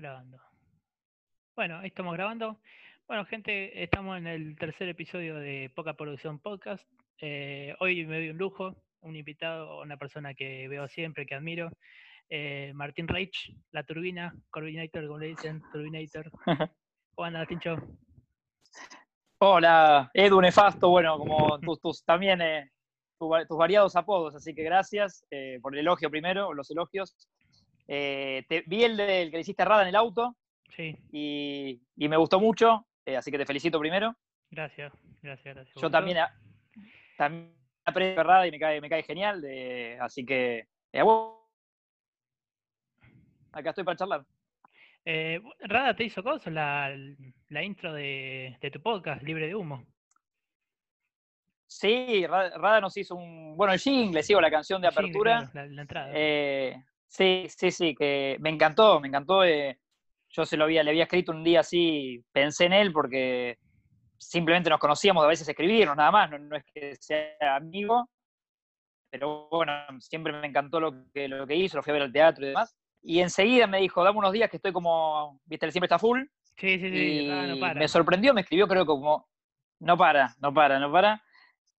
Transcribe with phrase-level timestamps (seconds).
[0.00, 0.38] Grabando.
[1.54, 2.58] Bueno, ahí estamos grabando.
[3.06, 6.90] Bueno, gente, estamos en el tercer episodio de Poca Producción Podcast.
[7.20, 11.70] Eh, hoy me doy un lujo, un invitado, una persona que veo siempre, que admiro,
[12.30, 16.30] eh, Martín Reich, la turbina, coordinator, como le dicen, turbinator.
[17.14, 17.76] ¿Cómo andas, Tincho?
[19.36, 22.70] Hola, Edu Nefasto, bueno, como tus, tus también eh,
[23.18, 25.26] tus, tus variados apodos, así que gracias
[25.60, 27.28] por el elogio primero, los elogios.
[27.92, 30.36] Eh, te, vi el del que le hiciste a Rada en el auto
[30.76, 34.14] Sí, y, y me gustó mucho, eh, así que te felicito primero.
[34.48, 35.74] gracias, gracias, gracias.
[35.82, 36.32] Yo también, a-
[37.18, 37.52] también
[37.84, 41.02] aprecio a Rada y me cae, me cae genial, de- así que eh,
[43.52, 44.24] acá estoy para charlar.
[45.04, 46.94] Eh, Rada te hizo cosas, la,
[47.48, 49.84] la intro de, de tu podcast, Libre de Humo.
[51.66, 54.94] Sí, Ra- Rada nos hizo un, bueno, el jingle, sí, o la canción de Sí,
[54.96, 55.50] apertura.
[55.50, 56.12] claro, la, la entrada.
[56.14, 59.44] Eh, sí, sí, sí, que me encantó, me encantó.
[59.44, 59.78] eh,
[60.30, 63.58] yo se lo había, le había escrito un día así, pensé en él porque
[64.16, 68.08] simplemente nos conocíamos, a veces escribirnos nada más, no, no es que sea amigo,
[69.10, 72.12] pero bueno, siempre me encantó lo que, lo que hizo, lo fui a ver al
[72.12, 72.76] teatro y demás.
[73.02, 76.22] Y enseguida me dijo, dame unos días que estoy como, viste, él siempre está full,
[76.56, 77.80] sí, sí, sí, Rada no para.
[77.80, 79.26] me sorprendió, me escribió creo que como,
[79.80, 81.20] no para, no para, no para.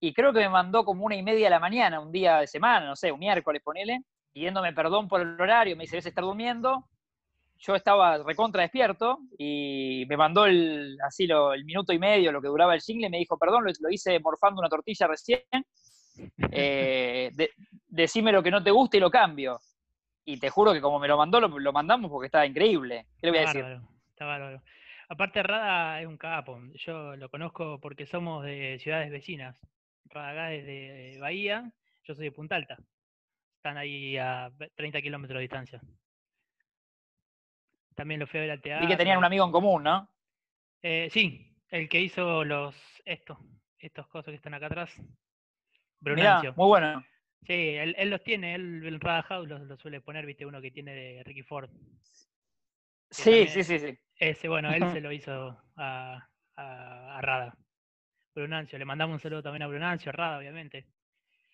[0.02, 2.48] Y creo que me mandó como una y media de la mañana, un día de
[2.48, 4.02] semana, no sé, un miércoles, ponele,
[4.34, 6.86] pidiéndome perdón por el horario, me dice, debes estar durmiendo.
[7.58, 12.42] Yo estaba recontra despierto y me mandó el, así lo- el minuto y medio, lo
[12.42, 15.44] que duraba el jingle, y me dijo, perdón, lo, lo hice morfando una tortilla recién,
[16.52, 17.52] eh, de-
[17.88, 19.60] decime lo que no te gusta y lo cambio.
[20.26, 23.06] Y te juro que como me lo mandó, lo, lo mandamos porque estaba increíble.
[23.20, 23.62] ¿Qué le voy a decir?
[23.64, 24.62] bárbaro, está bárbaro.
[25.10, 26.60] Aparte, Rada es un capo.
[26.76, 29.60] Yo lo conozco porque somos de ciudades vecinas.
[30.06, 31.72] Rada es de Bahía,
[32.06, 32.78] yo soy de Punta Alta.
[33.62, 35.82] Están ahí a ve- 30 kilómetros de distancia.
[37.94, 38.88] También lo fui a ver al teatro.
[38.88, 40.10] Vi que tenían un amigo en común, ¿no?
[40.82, 42.76] Eh, sí, el que hizo los
[43.06, 43.38] estos,
[43.78, 44.92] estos cosas que están acá atrás.
[44.98, 45.12] Mirá,
[46.00, 46.54] Brunancio.
[46.56, 47.06] muy bueno.
[47.46, 50.60] Sí, él, él los tiene, él en Rada House los, los suele poner, viste, uno
[50.60, 51.70] que tiene de Ricky Ford.
[53.12, 53.96] Sí, sí, sí, sí.
[54.16, 57.56] Ese, bueno, él se lo hizo a, a, a Rada.
[58.34, 60.88] Brunancio, le mandamos un saludo también a Brunancio, a Rada, obviamente.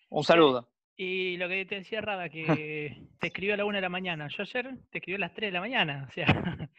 [0.08, 0.70] Un saludo.
[1.00, 4.28] Y lo que te decía Rada, que te escribió a la una de la mañana.
[4.28, 6.06] Yo ayer te escribió a las 3 de la mañana.
[6.08, 6.26] O sea,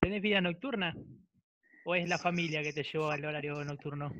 [0.00, 0.94] ¿tenés vida nocturna?
[1.84, 4.12] ¿O es la familia que te llevó al horario nocturno?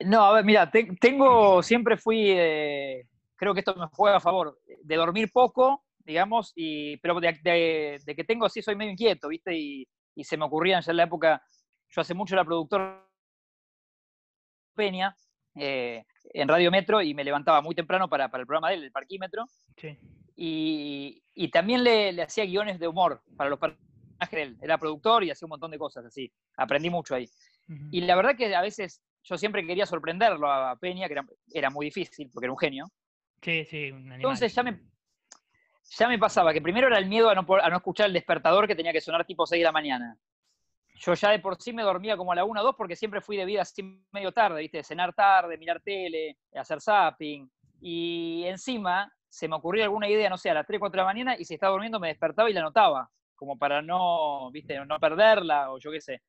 [0.00, 4.20] No, a ver, mira, te- tengo, siempre fui, eh, creo que esto me juega a
[4.20, 8.92] favor, de dormir poco, digamos, y, pero de, de- de que tengo, sí, soy medio
[8.92, 9.54] inquieto, ¿viste?
[9.56, 11.42] Y, y se me ocurrían ya en la época,
[11.88, 13.06] yo hace mucho era productor
[14.74, 15.14] Peña,
[15.56, 18.84] eh, en Radio Metro, y me levantaba muy temprano para, para el programa de él,
[18.84, 19.96] el parquímetro, Sí.
[20.36, 24.58] y, y también le, le hacía guiones de humor para los personajes de él.
[24.62, 26.32] Era productor y hacía un montón de cosas así.
[26.56, 27.28] Aprendí mucho ahí.
[27.68, 27.88] Ujú.
[27.90, 31.70] Y la verdad que a veces yo siempre quería sorprenderlo a Peña, que era, era
[31.70, 32.86] muy difícil, porque era un genio.
[33.42, 34.16] Sí, sí, un animal.
[34.16, 34.80] Entonces ya me,
[35.98, 38.66] ya me pasaba que primero era el miedo a no, a no escuchar el despertador
[38.66, 40.16] que tenía que sonar tipo 6 de la mañana.
[41.00, 43.22] Yo ya de por sí me dormía como a la 1 o 2 porque siempre
[43.22, 43.62] fui de vida
[44.12, 44.84] medio tarde, ¿viste?
[44.84, 47.50] Cenar tarde, mirar tele, hacer zapping.
[47.80, 51.10] Y encima se me ocurría alguna idea, no sé, a las 3, 4 de la
[51.10, 54.78] mañana y si estaba durmiendo me despertaba y la anotaba, como para no, ¿viste?
[54.84, 56.20] No perderla o yo qué sé.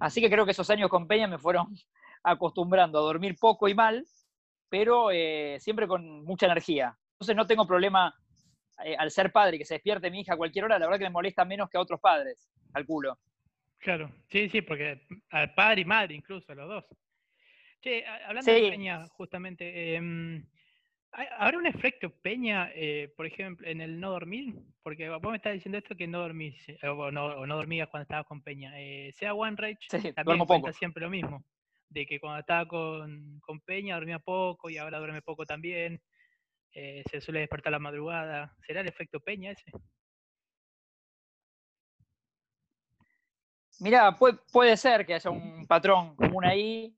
[0.00, 1.68] Así que creo que esos años con Peña me fueron
[2.24, 4.04] acostumbrando a dormir poco y mal,
[4.68, 6.98] pero eh, siempre con mucha energía.
[7.12, 8.12] Entonces no tengo problema
[8.84, 11.04] eh, al ser padre que se despierte mi hija a cualquier hora, la verdad que
[11.04, 13.16] me molesta menos que a otros padres, calculo.
[13.78, 16.84] Claro, sí, sí, porque al padre y madre incluso, los dos.
[17.80, 18.68] Che, a- hablando de.
[18.70, 19.96] Peña, justamente,
[21.12, 24.54] ¿hay- ¿habrá un efecto Peña, eh, por ejemplo, en el no dormir?
[24.82, 27.88] Porque vos me estás diciendo esto que no dormís, eh, o no, o no dormías
[27.88, 28.72] cuando estabas con Peña.
[28.80, 31.44] Eh, sea One Rage, Sí, también cuenta siempre lo mismo,
[31.88, 36.00] de que cuando estaba con, con Peña dormía poco y ahora duerme poco también,
[36.72, 38.56] eh, se suele despertar a la madrugada.
[38.66, 39.70] ¿Será el efecto Peña ese?
[43.80, 46.94] Mirá, puede, puede ser que haya un patrón común ahí.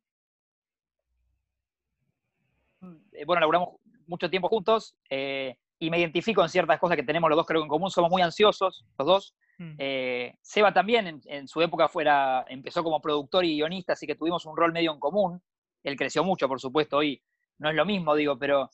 [3.12, 7.28] Eh, bueno, laburamos mucho tiempo juntos eh, y me identifico en ciertas cosas que tenemos
[7.28, 7.90] los dos, creo que en común.
[7.90, 9.34] Somos muy ansiosos, los dos.
[9.58, 14.06] Mm, Eh, Seba también en, en su época fuera, empezó como productor y guionista, así
[14.06, 15.42] que tuvimos un rol medio en común.
[15.82, 17.22] Él creció mucho, por supuesto, hoy
[17.58, 18.70] no es lo mismo, digo, pero,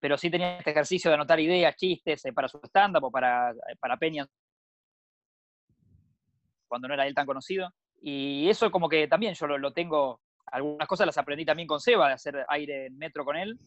[0.00, 3.54] pero sí tenía este ejercicio de anotar ideas, chistes eh, para su stand-up o para,
[3.78, 4.26] para Peña
[6.72, 7.70] cuando no era él tan conocido.
[8.00, 11.80] Y eso como que también yo lo, lo tengo, algunas cosas las aprendí también con
[11.80, 13.58] Seba, de hacer aire en metro con él.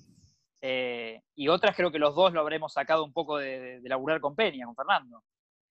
[0.60, 4.20] eh, y otras creo que los dos lo habremos sacado un poco de, de laburar
[4.20, 5.24] con Peña, con Fernando.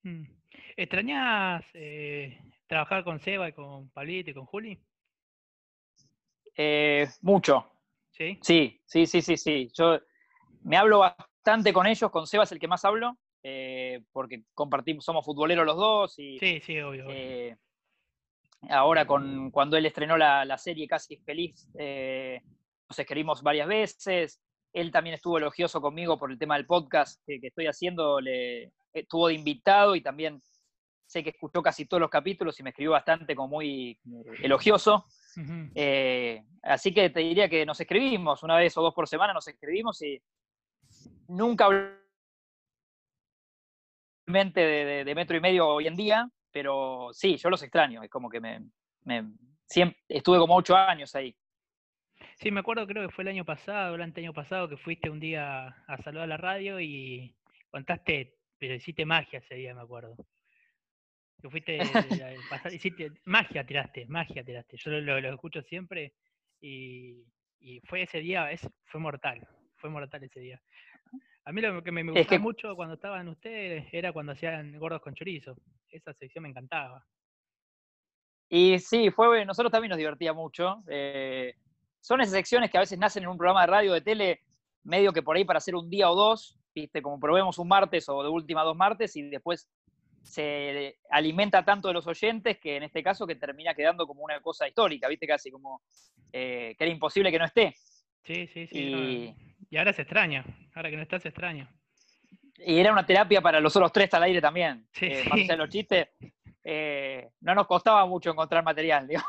[0.05, 0.23] Mm.
[0.77, 2.39] ¿Extrañas eh,
[2.69, 4.79] trabajar con Seba y con Pablito y con Juli?
[6.57, 7.67] Eh, mucho.
[8.13, 8.39] ¿Sí?
[8.43, 9.69] Sí, sí, sí, sí, sí.
[9.77, 9.99] Yo
[10.63, 15.05] me hablo bastante con ellos, con Seba es el que más hablo, eh, porque compartimos,
[15.05, 17.05] somos futboleros los dos y Sí, sí, obvio.
[17.11, 17.55] eh,
[18.71, 22.41] ahora con, cuando él estrenó la, la serie Casi Feliz, eh,
[22.89, 24.41] nos escribimos varias veces.
[24.73, 28.73] Él también estuvo elogioso conmigo por el tema del podcast que, que estoy haciendo, le,
[28.95, 30.41] estuvo de invitado y también
[31.07, 33.99] sé que escuchó casi todos los capítulos y me escribió bastante como muy
[34.43, 35.05] elogioso.
[35.75, 39.47] Eh, así que te diría que nos escribimos una vez o dos por semana, nos
[39.47, 40.21] escribimos y
[41.29, 42.04] nunca hablé
[44.27, 48.29] realmente de, metro y medio hoy en día, pero sí, yo los extraño, es como
[48.29, 48.61] que me,
[49.05, 49.33] me-
[49.67, 51.35] siempre, estuve como ocho años ahí.
[52.37, 55.21] Sí, me acuerdo, creo que fue el año pasado, el año pasado, que fuiste un
[55.21, 57.35] día a saludar a la radio y
[57.71, 60.17] contaste, pero hiciste magia ese día, me acuerdo.
[61.41, 61.79] Que fuiste,
[62.73, 64.77] hiciste magia, tiraste, magia tiraste.
[64.77, 66.15] Yo lo escucho siempre
[66.61, 67.25] y,
[67.61, 69.47] y fue ese día, es, fue mortal,
[69.77, 70.63] fue mortal ese día.
[71.47, 74.33] A mí lo que me, me Es gustaba que- mucho cuando estaban ustedes era cuando
[74.33, 75.57] hacían gordos con chorizo.
[75.91, 77.05] Esa sección me encantaba.
[78.49, 80.83] Y sí, fue, nosotros también nos divertía mucho.
[80.89, 81.55] eh,
[82.01, 84.41] son esas secciones que a veces nacen en un programa de radio, de tele,
[84.83, 88.07] medio que por ahí para hacer un día o dos, viste, como probemos un martes
[88.11, 89.71] o de última dos martes y después
[90.23, 94.41] se alimenta tanto de los oyentes que en este caso que termina quedando como una
[94.41, 95.81] cosa histórica, viste, casi como
[96.33, 97.75] eh, que era imposible que no esté.
[98.25, 98.91] Sí, sí, sí.
[98.91, 99.37] no,
[99.75, 100.45] Y, ahora se extraña,
[100.75, 101.69] ahora que no estás se extraña.
[102.59, 104.87] y era una terapia para los otros tres al aire también.
[104.93, 105.29] Sí, eh, sí.
[105.29, 106.09] Más allá de los chistes,
[106.63, 109.23] eh, no nos costaba mucho encontrar material, digo.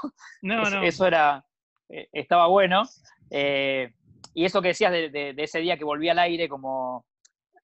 [0.44, 0.84] No, Es- no.
[0.84, 1.44] Eso era,
[1.90, 2.84] eh, estaba bueno.
[3.32, 3.92] Eh,
[4.36, 7.06] y eso que decías de, de- de ese día que volví al aire, como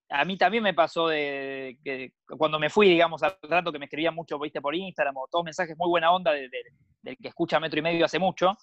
[0.10, 3.86] a mí también me pasó de, que cuando me fui, digamos, al rato que me
[3.86, 6.64] escribían mucho, viste, por Instagram, o todos mensajes muy buena onda de- de-
[7.04, 8.58] del que escucha Metro y Medio hace mucho.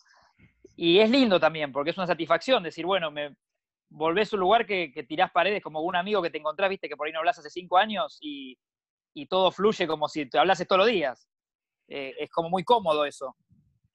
[0.77, 3.35] Y es lindo también, porque es una satisfacción decir, bueno, me
[3.91, 6.89] volvés a un lugar que, que tirás paredes como un amigo que te encontrás, viste,
[6.89, 8.59] que por ahí no hablas hace cinco años y,
[9.15, 11.29] y todo fluye como si te hablases todos los días.
[11.89, 13.35] Eh, es como muy cómodo eso.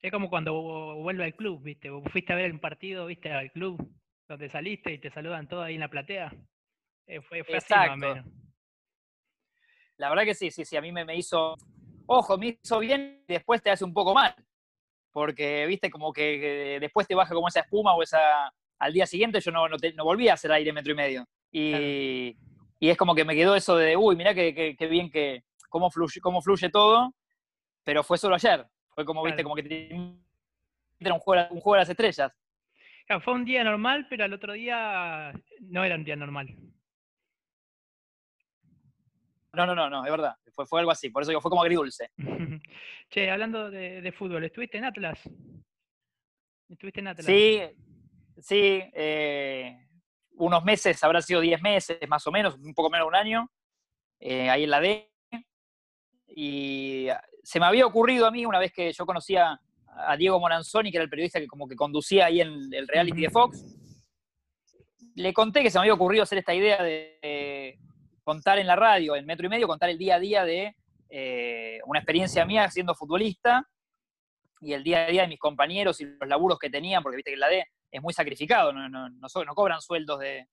[0.02, 1.90] Es como cuando vu- vuelve al club, ¿viste?
[1.90, 3.32] Vos fuiste a ver un partido, ¿viste?
[3.32, 3.78] Al club,
[4.28, 6.32] donde saliste y te saludan todos ahí en la platea.
[7.06, 8.06] Eh, fue fue así más o Exacto.
[8.06, 8.26] menos.
[9.96, 11.54] La verdad que sí, sí, sí, a mí me, me hizo,
[12.06, 14.34] ojo, me hizo bien y después te hace un poco mal,
[15.12, 18.52] porque, viste, como que, que después te baja como esa espuma o esa,
[18.84, 21.24] al día siguiente yo no, no, te- no volví a hacer aire metro y medio.
[21.50, 22.36] Y,
[22.78, 26.20] y es como que me quedó eso de, uy, mirá qué bien que, cómo fluye,
[26.20, 27.14] cómo fluye todo,
[27.82, 29.44] pero fue solo ayer, fue como, viste, Claro.
[29.44, 29.88] como que te,
[31.00, 32.32] era un juego, un juego de las estrellas.
[33.06, 36.54] Claro, fue un día normal, pero al otro día no era un día normal.
[39.52, 41.62] No, no, no, no, es verdad, fue, fue algo así, por eso digo, fue como
[41.62, 42.10] agridulce.
[43.10, 45.18] che, hablando de, de fútbol, ¿estuviste en Atlas?
[46.68, 47.26] ¿Estuviste en Atlas?
[47.26, 47.60] Sí,
[48.44, 49.74] sí, eh,
[50.32, 53.50] unos meses, habrá sido 10 meses más o menos, un poco menos de un año,
[54.20, 55.10] eh, ahí en la D.
[56.28, 57.08] Y
[57.42, 60.98] se me había ocurrido a mí, una vez que yo conocía a Diego Moranzoni, que
[60.98, 63.30] era el periodista que como que conducía ahí en el reality de.
[63.30, 63.64] Fox,
[65.14, 67.78] le conté que se me había ocurrido hacer esta idea de eh,
[68.24, 70.76] contar en la radio, en metro y medio, contar el día a día de
[71.08, 73.66] eh, una experiencia mía siendo futbolista
[74.60, 77.30] y el día a día de mis compañeros y los laburos que tenían, porque viste
[77.30, 80.48] que en la D es muy sacrificado, no, no, no, cobran sueldos de,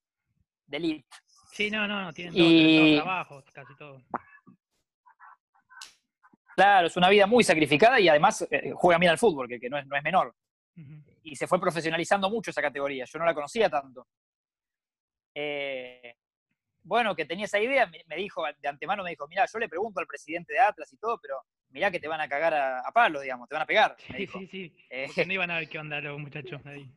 [0.67, 1.07] de elite.
[1.51, 3.99] Sí, no, no, no, tienen Y- todos trabajos, casi todo.
[6.55, 9.69] Claro, es una vida muy sacrificada y además eh, juegan bien al fútbol, que, que
[9.69, 10.35] no, es, no es menor.
[11.23, 14.07] Y se fue profesionalizando mucho esa categoría, yo no la conocía tanto.
[15.33, 16.15] Eh,
[16.83, 19.99] bueno, que tenía esa idea, me, dijo, de antemano me dijo, mira, yo le pregunto
[19.99, 22.91] al presidente de Atlas y todo, pero mirá que te van a cagar a, a
[22.91, 23.95] palos, digamos, te van a pegar.
[24.09, 24.39] me Sí, dijo.
[24.39, 24.75] sí, sí.
[24.91, 26.91] Eh, no iban a ver qué onda los muchachos ahí.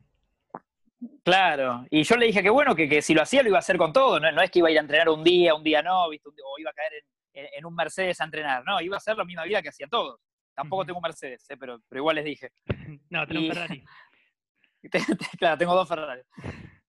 [1.23, 3.59] Claro, y yo le dije que bueno, que, que si lo hacía lo iba a
[3.59, 5.63] hacer con todo, no, no es que iba a ir a entrenar un día, un
[5.63, 6.29] día no, ¿viste?
[6.29, 6.93] O iba a caer
[7.33, 10.19] en, un Mercedes a entrenar, no, iba a hacer la misma vida que hacían todos.
[10.53, 12.51] Tampoco tengo un Mercedes, eh, pero, pero igual les dije.
[13.09, 13.83] No, tenés Y- un Ferrari.
[15.39, 16.21] claro, tengo dos Ferrari.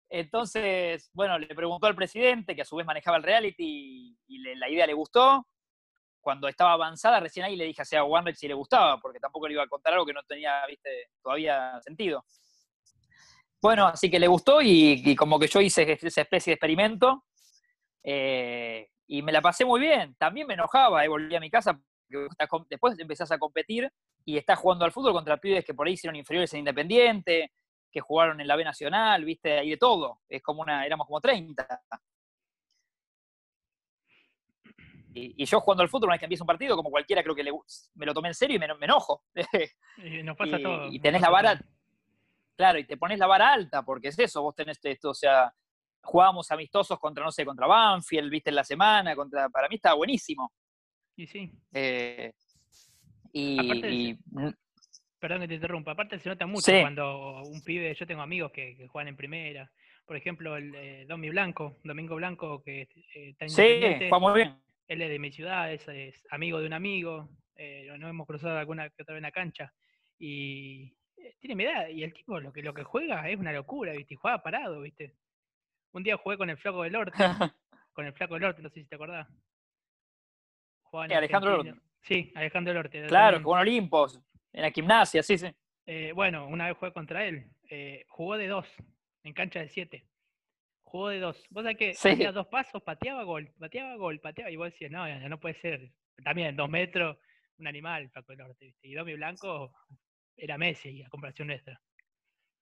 [0.09, 4.57] Entonces, bueno, le preguntó al presidente, que a su vez manejaba el reality, y, le-
[4.57, 5.47] la idea le gustó.
[6.21, 9.47] Cuando estaba avanzada, recién ahí le dije a Seba Wanreich si le gustaba, porque tampoco
[9.47, 10.91] le iba a contar algo que no tenía, viste,
[11.23, 12.25] todavía sentido.
[13.67, 17.25] Bueno, así que le gustó y, y como que yo hice esa especie de experimento
[18.05, 20.15] eh, y me la pasé muy bien.
[20.21, 21.77] También me enojaba, eh, volví a mi casa,
[22.49, 23.91] porque después empezás a competir
[24.25, 27.55] y estás jugando al fútbol contra pibes que por ahí hicieron inferiores en Independiente,
[27.91, 30.21] que jugaron en la B Nacional, viste, ahí de todo.
[30.29, 31.67] Es como una, éramos como 30.
[35.13, 37.43] y, yo jugando al fútbol, una vez que empieza un partido, como cualquiera, creo que
[37.43, 37.51] le,
[37.97, 39.25] me lo tomé en serio y me, enojo.
[39.97, 40.87] Y nos pasa todo.
[40.87, 41.61] Y tenés la vara,
[42.57, 45.53] claro, y te pones la vara alta, porque es eso, vos tenés esto, o sea,
[46.03, 49.97] jugábamos amistosos contra, no sé, contra Banfield, viste, en la semana, contra, para mí estaba
[49.97, 50.53] buenísimo.
[51.17, 51.53] Y sí.
[51.73, 52.33] Eh,
[53.33, 54.17] y,
[55.19, 58.87] Perdón que te interrumpa, aparte se nota mucho cuando un pibe, yo tengo amigos que,
[58.89, 59.71] juegan en primera,
[60.05, 64.67] por ejemplo, el eh, Domi Blanco, Domingo Blanco, que eh, está en Sí, muy bien
[64.89, 65.87] él es de mi ciudad, es,
[66.31, 69.73] amigo de un amigo, eh, nos hemos cruzado alguna que otra vez en la cancha,
[70.19, 70.95] y
[71.39, 74.15] tiene mi edad, y el tipo lo que, lo que juega es una locura, ¿viste?
[74.15, 75.15] Y juega parado, ¿viste?
[75.93, 77.13] Un día jugué con el flaco del norte,
[77.93, 79.29] con el flaco del norte, no sé si te acordás.
[80.91, 81.81] Sí, Alejandro Lorte.
[82.03, 83.07] Sí, Alejandro Lorte.
[83.07, 84.21] Claro, con Olimpos,
[84.53, 85.49] en la gimnasia, sí, sí.
[85.87, 87.51] Eh, bueno, una vez jugué contra él.
[88.09, 88.67] jugó de dos,
[89.23, 90.07] en cancha de siete
[90.87, 91.45] jugó de dos.
[91.51, 95.07] Vos sabés que hacía dos pasos, pateaba gol, pateaba gol, pateaba, y vos decías, no,
[95.07, 95.91] ya no puede ser.
[96.25, 97.19] También dos metros,
[97.59, 98.89] un animal, Paco Norte, ¿viste?
[98.89, 99.73] Y Domi Blanco
[100.37, 101.81] era Messi a comparación nuestra.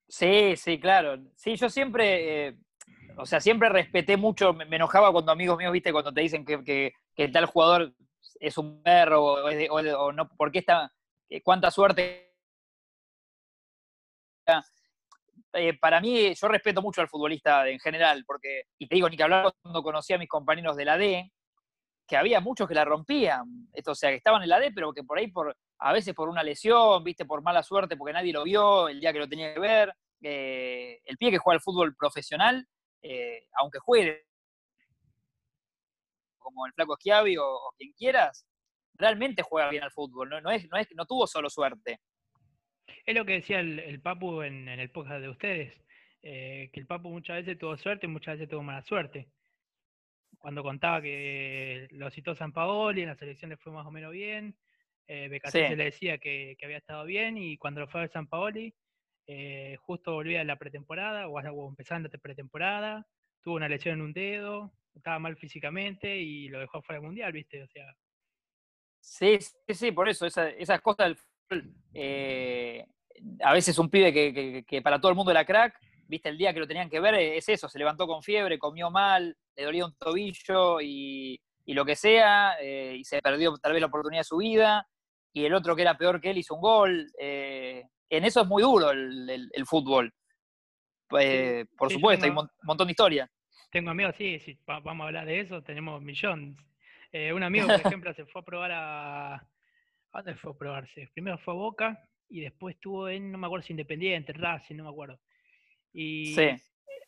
[0.08, 1.18] Sí, sí, claro.
[1.34, 2.56] Sí, yo siempre, eh,
[3.16, 6.92] o sea, siempre respeté mucho, me, enojaba cuando amigos míos, viste, cuando te dicen que,
[7.14, 7.94] que, tal jugador
[8.40, 10.92] es un perro o, o no, porque está,
[11.42, 12.34] cuánta suerte
[15.52, 19.16] eh, para mí, yo respeto mucho al futbolista en general, porque, y te digo, ni
[19.16, 21.32] que hablar cuando conocí a mis compañeros de la D,
[22.06, 24.92] que había muchos que la rompían, esto, o sea, que estaban en la D, pero
[24.92, 28.32] que por ahí, por, a veces por una lesión, viste, por mala suerte, porque nadie
[28.32, 31.62] lo vio el día que lo tenía que ver, eh, el pie que juega al
[31.62, 32.66] fútbol profesional,
[33.02, 34.24] eh, aunque juegue
[36.38, 38.46] como el flaco Schiavi o, quien quieras,
[38.94, 42.00] realmente juega bien al fútbol, no, es, no, es, no tuvo solo suerte.
[43.04, 45.74] Es lo que decía el, Papu en, el podcast de ustedes,
[46.22, 49.28] eh, que el Papu muchas veces tuvo suerte y muchas veces tuvo mala suerte.
[50.38, 54.12] Cuando contaba que lo citó San Paoli, en la selección le fue más o menos
[54.12, 54.56] bien,
[55.06, 58.26] eh, se le decía que, había estado bien y cuando lo fue a ver San
[58.26, 58.74] Paoli,
[59.26, 63.06] eh, justo volvía a la pretemporada o, empezando la pretemporada,
[63.42, 67.32] tuvo una lesión en un dedo, estaba mal físicamente y lo dejó fuera del mundial,
[67.32, 67.62] ¿viste?
[67.62, 67.94] O sea.
[69.00, 71.18] Sí, sí, sí, por eso, esas cosas del
[71.92, 72.86] eh,
[73.42, 74.12] a veces un pibe
[74.66, 77.14] que, para todo el mundo era crack, viste, el día que lo tenían que ver
[77.14, 81.96] es eso, se levantó con fiebre, comió mal, le dolía un tobillo y, lo que
[81.96, 84.86] sea, eh, y se perdió tal vez la oportunidad de su vida,
[85.34, 87.06] y el otro que era peor que él hizo un gol.
[87.20, 90.10] Eh, en eso es muy duro el, fútbol.
[91.08, 93.28] por supuesto, hay un montón de historias.
[93.70, 96.56] Tengo amigos, sí, sí, vamos a hablar de eso, tenemos millones.
[97.12, 99.48] un amigo, por ejemplo, se fue a probar a,
[100.14, 101.10] ¿A dónde fue a probarse?
[101.12, 104.84] Primero fue a Boca y después estuvo en, no me acuerdo si Independiente, Racing, no
[104.84, 105.20] me acuerdo.
[105.92, 106.36] Y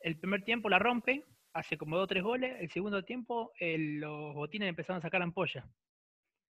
[0.01, 2.57] el primer tiempo la rompe, hace como dos o tres goles.
[2.61, 5.65] El segundo tiempo los botines empezaron a sacar la ampolla.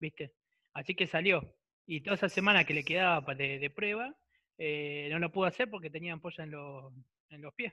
[0.00, 0.32] ¿Viste?
[0.72, 1.54] Así que salió.
[1.86, 4.14] Y toda esa semana que le quedaba de, prueba,
[4.58, 6.92] eh, no lo pudo hacer porque tenía ampolla en los,
[7.30, 7.72] en los pies,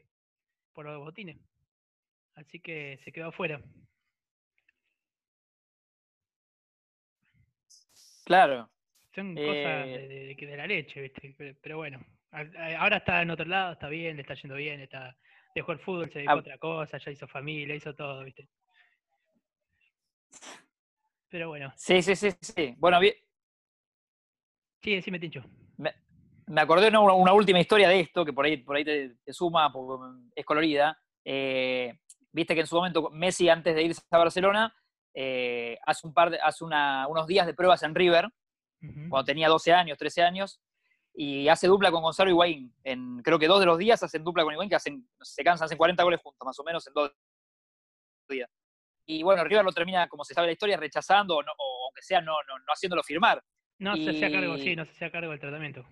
[0.74, 1.38] por los botines.
[2.36, 3.62] Así que se quedó afuera.
[8.26, 8.70] Claro.
[9.14, 11.56] Son cosas de, de, de, la leche, ¿viste?
[11.62, 12.00] Pero bueno,
[12.78, 15.18] ahora está en otro lado, está bien, le está yendo bien, está,
[15.56, 18.48] dejó el fútbol, se dedicó a otra cosa, ya hizo familia, hizo todo, ¿viste?
[21.30, 21.74] Pero bueno.
[21.76, 22.76] Sí, sí, sí, sí.
[22.78, 23.16] Bueno, bien.
[24.82, 25.44] Sí, sí, me tincho.
[25.78, 25.94] Me,
[26.48, 29.72] me acordé de una, última historia de esto, que por ahí, por ahí te, suma,
[29.72, 30.06] porque
[30.36, 30.98] es colorida.
[31.26, 32.00] Eh,
[32.32, 34.74] viste que en su momento Messi, antes de irse a Barcelona,
[35.14, 38.30] eh, hace, un par de, hace unos días de pruebas en River,
[39.10, 40.62] cuando tenía 12 años, 13 años,
[41.14, 42.74] y hace dupla con Gonzalo Higuaín.
[42.84, 45.66] En, creo que dos de los días hacen dupla con Higuaín, que hacen, se cansan,
[45.66, 47.12] hacen 40 goles juntos, más o menos, en dos
[48.30, 48.50] días.
[49.06, 52.34] Y bueno, River lo termina, como se sabe la historia, rechazando, o, aunque sea no,
[52.48, 53.44] no, no, haciéndolo firmar.
[53.80, 55.86] No se hacía cargo, sí, no se hacía cargo del tratamiento.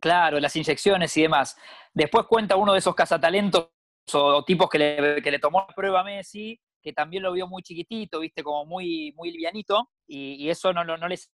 [0.00, 1.56] Claro, las inyecciones y demás.
[1.94, 3.70] Después cuenta uno de esos cazatalentos
[4.12, 7.48] o tipos que le, que le tomó la prueba a Messi, que también lo vio
[7.48, 11.30] muy chiquitito, viste, como muy, muy livianito, y, eso no, no, no les...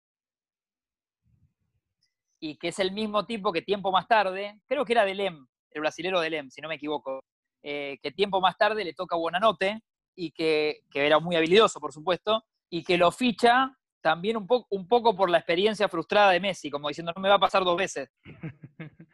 [2.39, 5.45] Y que es el mismo tipo que tiempo más tarde, creo que era de Lem,
[5.71, 7.25] el brasilero de Lem, si no me equivoco,
[7.63, 9.81] eh, que tiempo más tarde le toca Buenanote,
[10.15, 14.67] y que, que era muy habilidoso, por supuesto, y que lo ficha también un, poco
[14.71, 17.63] un poco por la experiencia frustrada de Messi, como diciendo, no me va a pasar
[17.63, 18.09] dos veces.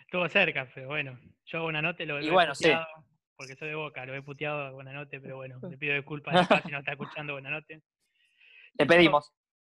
[0.00, 2.70] Estuvo cerca, pero bueno, yo Buenanote lo y bueno, sí
[3.36, 6.70] porque soy de Boca, lo he puteado, buena noche, pero bueno, le pido disculpas si
[6.70, 7.82] no está escuchando, buena noche.
[8.78, 9.32] Le pedimos.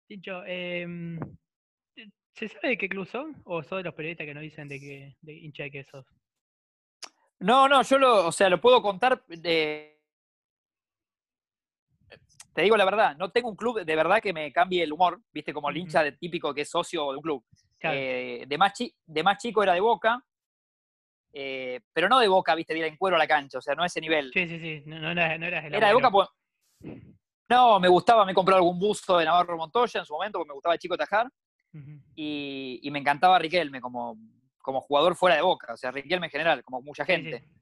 [0.07, 1.19] Tincho, em,
[2.35, 3.41] ¿se sabe de qué club son?
[3.45, 6.05] ¿O sos de los periodistas que nos dicen de qué de hincha de qué sos?
[7.39, 10.00] No, no, yo lo, o sea, lo puedo contar de...
[12.53, 15.21] te digo la verdad, no tengo un club de verdad que me cambie el humor,
[15.33, 17.45] viste, como el hincha de típico que es socio de un club.
[17.79, 17.97] Claro.
[17.99, 20.23] Eh, de, más chi- de más chico era de Boca,
[21.33, 23.75] eh, pero no de Boca, viste, de ir en cuero a la cancha, o sea,
[23.75, 24.31] no a ese nivel.
[24.33, 24.83] Sí, sí, sí.
[24.87, 25.95] No, no, era- no eras el Era de.
[25.95, 26.29] Boca, pues.
[27.49, 30.49] No, me gustaba, me he comprado algún buzo de Navarro Montoya en su momento, porque
[30.49, 31.29] me gustaba el chico tajar,
[32.15, 34.17] y, y me encantaba Riquelme como,
[34.59, 37.39] como jugador fuera de Boca, o sea, Riquelme en general, como mucha Sí, gente.
[37.41, 37.60] sí.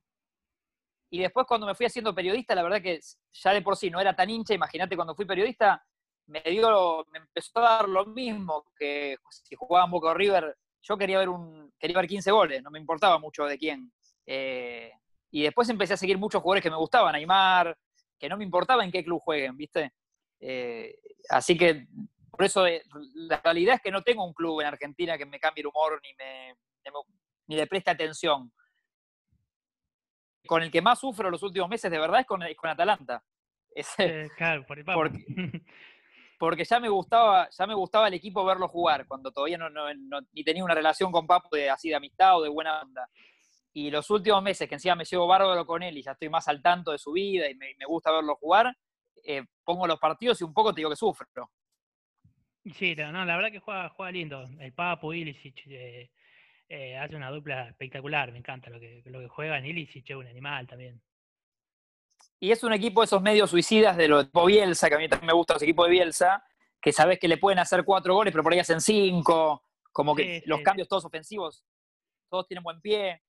[1.10, 3.00] Y después cuando me fui haciendo periodista, la verdad que
[3.32, 5.82] ya de por sí no era tan hincha, imagínate cuando fui periodista,
[6.26, 10.96] me dio, me empezó a dar lo mismo que si jugaban Boca o River, yo
[10.98, 13.90] quería ver un, quería ver 15 goles, no me importaba mucho de quién.
[14.26, 14.92] Eh,
[15.30, 17.76] y después empecé a seguir muchos jugadores que me gustaban, Aymar,
[18.18, 19.92] que no me importaba en qué club jueguen, ¿viste?
[20.40, 20.94] Eh,
[21.30, 21.86] así que
[22.30, 22.82] por eso eh,
[23.14, 25.98] la realidad es que no tengo un club en Argentina que me cambie el humor
[26.02, 26.54] ni ni me-
[27.46, 28.52] ni le preste atención
[30.47, 33.23] con el que más sufro los últimos meses de verdad es con, con Atalanta.
[33.75, 34.99] Es- Eh, claro, por el papo.
[35.00, 35.25] Porque-
[36.38, 39.92] porque ya me gustaba, ya me gustaba el equipo verlo jugar, cuando todavía no, no-
[39.95, 43.09] no- ni tenía una relación con Papo de, así de amistad o de buena onda.
[43.73, 46.49] Y los últimos meses, que encima me llevo bárbaro con él y ya estoy más
[46.49, 48.75] al tanto de su vida y me, me gusta verlo jugar,
[49.25, 51.50] eh, pongo los partidos y un poco te digo que sufro.
[52.75, 54.49] Sí, no, la verdad que juega, juega lindo.
[54.61, 56.11] El Papu, Ilicic, eh,
[56.68, 58.32] eh, hace una dupla espectacular.
[58.32, 59.64] Me encanta lo que, lo que juegan.
[59.64, 61.00] Ilicic es un animal también.
[62.40, 65.08] Y es un equipo de esos medios suicidas de los tipo Bielsa, que a mí
[65.08, 66.44] también me gustan los equipos de Bielsa,
[66.80, 70.40] que sabes que le pueden hacer cuatro goles, pero por ahí hacen cinco, como que
[70.40, 70.64] Sí, los sí.
[70.64, 71.64] cambios todos ofensivos,
[72.30, 73.22] todos tienen buen pie.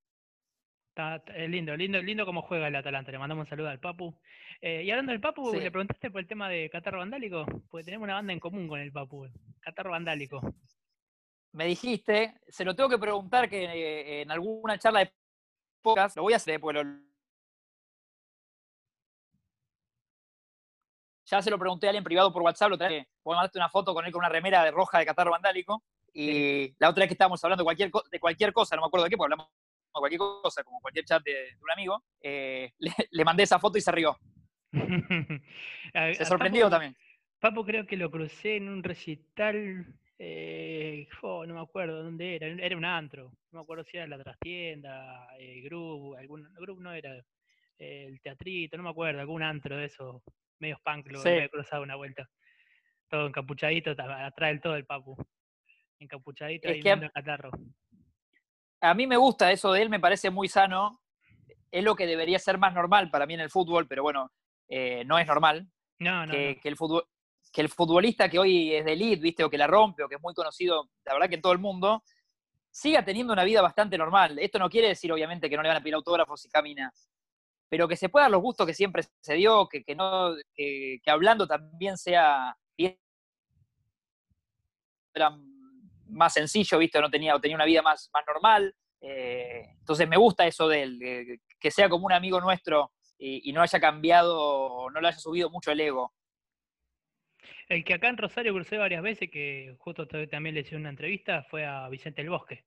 [0.89, 3.11] Está, está- es lindo, lindo, lindo cómo juega el Atalanta.
[3.11, 4.15] Le mandamos un saludo al Papu.
[4.61, 5.59] Eh, y hablando del Papu, Sí.
[5.59, 8.79] le preguntaste por el tema de Catarro Vandálico, porque tenemos una banda en común con
[8.79, 9.27] el Papu.
[9.61, 10.41] Catarro Vandálico.
[11.53, 15.13] Me dijiste, se lo tengo que preguntar que eh, en alguna charla de
[15.81, 16.99] podcast, lo voy a hacer, porque lo-
[21.25, 23.69] ya se lo pregunté a alguien privado por WhatsApp, lo traje, voy a mandarte una
[23.69, 27.09] foto con él con una remera de roja de catarro vandálico, y la otra vez
[27.09, 29.33] que estábamos hablando de cualquier, co- de cualquier cosa, no me acuerdo de qué, porque
[29.33, 33.43] hablamos de cualquier cosa, como cualquier chat de, de un amigo, eh, le, le mandé
[33.43, 34.17] esa foto y se rió.
[36.13, 36.95] Se sorprendió también.
[37.39, 39.85] Papu creo que lo crucé en un recital,
[40.21, 44.21] eh, no me acuerdo dónde era, era un antro, no me acuerdo si era la
[44.21, 47.15] trastienda, el grupo, algún grupo no era,
[47.77, 50.21] eh, el teatrito, no me acuerdo, algún antro de esos
[50.59, 51.29] medios punk lo Sí.
[51.29, 52.29] había cruzado una vuelta.
[53.07, 55.15] Todo encapuchadito, atrás del todo el Papu.
[55.99, 57.51] Encapuchadito Es que a- el catarro.
[58.81, 61.01] A mí me gusta eso de él, me parece muy sano,
[61.71, 64.31] es lo que debería ser más normal para mí en el fútbol, pero bueno,
[64.67, 65.67] eh, no es normal.
[65.99, 66.61] No, no, que, no.
[66.61, 67.03] que el fútbol,
[67.51, 69.43] que el futbolista que hoy es de elite, ¿viste?
[69.43, 71.59] O que la rompe, o que es muy conocido, la verdad que en todo el
[71.59, 72.03] mundo,
[72.71, 74.37] siga teniendo una vida bastante normal.
[74.39, 76.91] Esto no quiere decir, obviamente, que no le van a pedir autógrafos si camina,
[77.67, 81.01] pero que se pueda dar los gustos que siempre se dio, que, que no, que,
[81.07, 82.55] hablando también sea
[85.11, 85.35] era
[86.07, 87.01] más sencillo, ¿viste?
[87.01, 88.73] No tenía, o tenía una vida más, más normal.
[89.01, 93.49] Eh, entonces me gusta eso de él, que, que sea como un amigo nuestro y,
[93.49, 96.13] y no haya cambiado, no le haya subido mucho el ego.
[97.69, 101.43] El que acá en Rosario crucé varias veces, que justo también le hice una entrevista,
[101.43, 102.65] fue a Vicente el Bosque.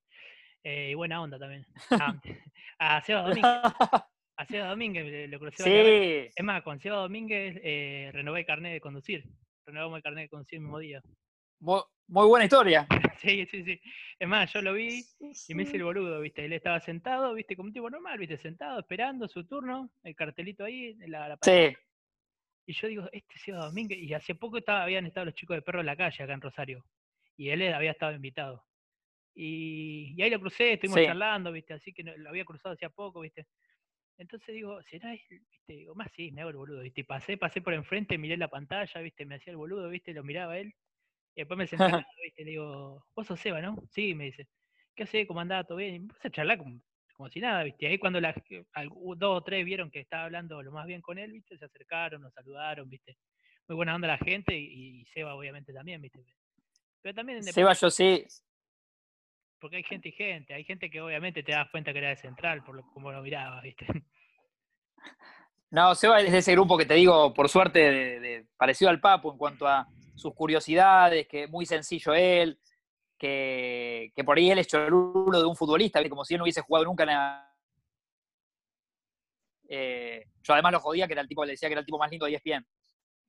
[0.63, 1.67] Eh, y buena onda también.
[1.91, 2.15] A,
[2.79, 3.45] a Seba Domínguez.
[4.37, 6.25] A Seba Domínguez lo crucé varias veces.
[6.27, 9.25] sí, Es más, con Seba Domínguez eh, renové el carnet de conducir.
[9.67, 11.03] Renovamos el carnet de conducir el mismo día.
[11.59, 12.87] muy, muy buena historia.
[13.21, 13.81] sí, sí, sí.
[14.21, 15.05] Es más, yo lo vi
[15.49, 16.45] y me hice el boludo, ¿viste?
[16.45, 17.57] Él estaba sentado, ¿viste?
[17.57, 18.39] Como un tipo normal, ¿viste?
[18.39, 21.75] Sentado, esperando su turno, el cartelito ahí, la, la Sí,
[22.67, 23.99] Y yo digo, este es Seba Domínguez.
[23.99, 26.41] Y hace poco estaba, habían estado los chicos de perro en la calle acá en
[26.41, 26.87] Rosario.
[27.37, 28.65] Y él había estado invitado.
[29.35, 31.03] Y, y ahí lo crucé, estuvimos Sí.
[31.03, 31.75] charlando, ¿viste?
[31.75, 33.47] Así que lo había cruzado hacía poco, ¿viste?
[34.19, 35.21] Entonces digo, ¿será él?
[35.31, 35.73] ¿Viste?
[35.75, 37.03] Digo, más sí, me hago el boludo, ¿viste?
[37.03, 39.27] Y pasé, pasé por enfrente, miré la pantalla, ¿viste?
[39.27, 40.13] Me hacía el boludo, ¿viste?
[40.15, 40.75] Lo miraba él.
[41.35, 41.93] Y después me senté
[42.25, 42.45] ¿viste?
[42.45, 43.77] Le digo, vos sos Seba, ¿no?
[43.91, 44.49] Sí, me dice.
[44.97, 45.27] ¿Qué haces?
[45.29, 45.65] ¿Cómo andaba?
[45.65, 45.95] ¿Todo bien?
[45.97, 46.83] Y me puse a charlar como,
[47.23, 47.87] como si nada, ¿viste?
[47.87, 48.35] Ahí cuando las,
[48.75, 51.57] algu- dos o tres vieron que estaba hablando lo más bien con él, ¿viste?
[51.57, 53.17] Se acercaron, nos saludaron, ¿viste?
[53.69, 56.19] Muy buena onda la gente y, y Seba obviamente también, ¿viste?
[57.01, 58.27] Pero también Seba, yo sí.
[59.61, 62.17] porque hay gente y gente, hay gente que obviamente te das cuenta que era de
[62.17, 63.87] central por lo, como lo miraba, ¿viste?
[65.71, 69.01] No, Seba es de ese grupo que te digo, por suerte, de, de- parecido al
[69.01, 72.59] Papu en cuanto a sus curiosidades, que es muy sencillo él,
[73.23, 76.11] que, que por ahí él es cholulo de un futbolista, ¿viste?
[76.11, 77.55] como si él no hubiese jugado nunca nada.
[79.69, 81.99] Eh, yo además lo jodía, que era el tipo, le decía que era el tipo
[81.99, 82.67] más lindo de ESPN.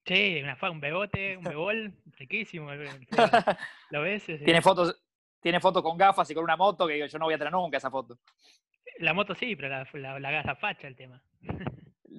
[0.03, 2.71] Sí, una un bebote, un bebol, riquísimo.
[3.11, 3.59] Seba.
[3.91, 4.23] ¿Lo ves?
[4.23, 4.39] Sí.
[4.39, 4.99] Tiene fotos,
[5.39, 7.77] tiene fotos con gafas y con una moto que yo no voy a tener nunca
[7.77, 8.17] esa foto.
[8.97, 11.21] La moto sí, pero la, la, la, la facha el tema.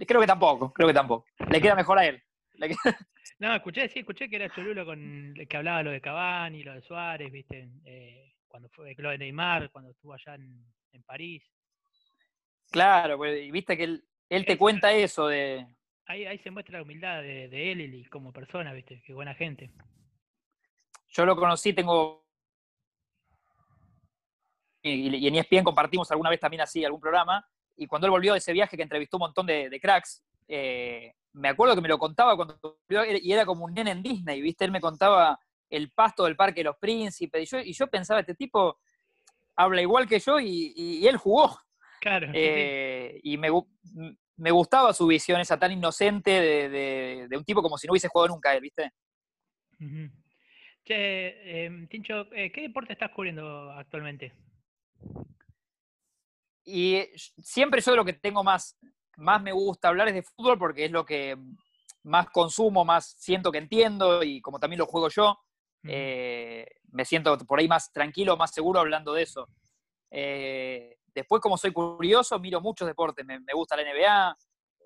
[0.06, 1.26] Creo que tampoco, creo que tampoco.
[1.50, 2.22] Le queda mejor a él.
[3.38, 6.82] No, escuché, sí, escuché que era Cholulo con que hablaba lo de Cavani, lo de
[6.82, 11.42] Suárez, viste, eh, cuando fue lo de Neymar, cuando estuvo allá en, París.
[12.70, 13.84] Claro, pues, viste que
[14.28, 15.66] él, te cuenta eso de.
[16.06, 19.34] Ahí, ahí se muestra la humildad de, de él y como persona, viste, qué buena
[19.34, 19.70] gente.
[21.08, 22.24] Yo lo conocí, tengo.
[24.82, 27.44] Y, y en ESPN compartimos alguna vez también así algún programa.
[27.76, 31.48] Y cuando él volvió de ese viaje que entrevistó un montón de, cracks, eh, me
[31.48, 34.64] acuerdo que me lo contaba cuando y era como un nene en Disney, ¿viste?
[34.64, 38.20] Él me contaba el pasto del Parque de los Príncipes, y yo, y yo pensaba,
[38.20, 38.78] este tipo
[39.56, 41.58] habla igual que yo y, él jugó.
[42.00, 42.30] Claro.
[42.34, 43.48] Eh, y me,
[44.36, 48.28] me, gustaba su visión, esa tan inocente de, un tipo como si no hubiese jugado
[48.28, 48.92] nunca él, ¿viste?
[50.84, 54.32] Che, em, Tincho, eh, ¿qué deporte estás cubriendo actualmente?
[56.64, 58.78] Y siempre yo de lo que tengo más,
[59.16, 61.36] más me gusta hablar es de fútbol porque es lo que
[62.04, 65.38] más consumo, más siento que entiendo y como también lo juego yo,
[65.84, 69.48] eh, me siento por ahí más tranquilo, más seguro hablando de eso.
[70.10, 73.24] Eh, después, como soy curioso, miro muchos deportes.
[73.24, 74.36] Me, gusta la NBA,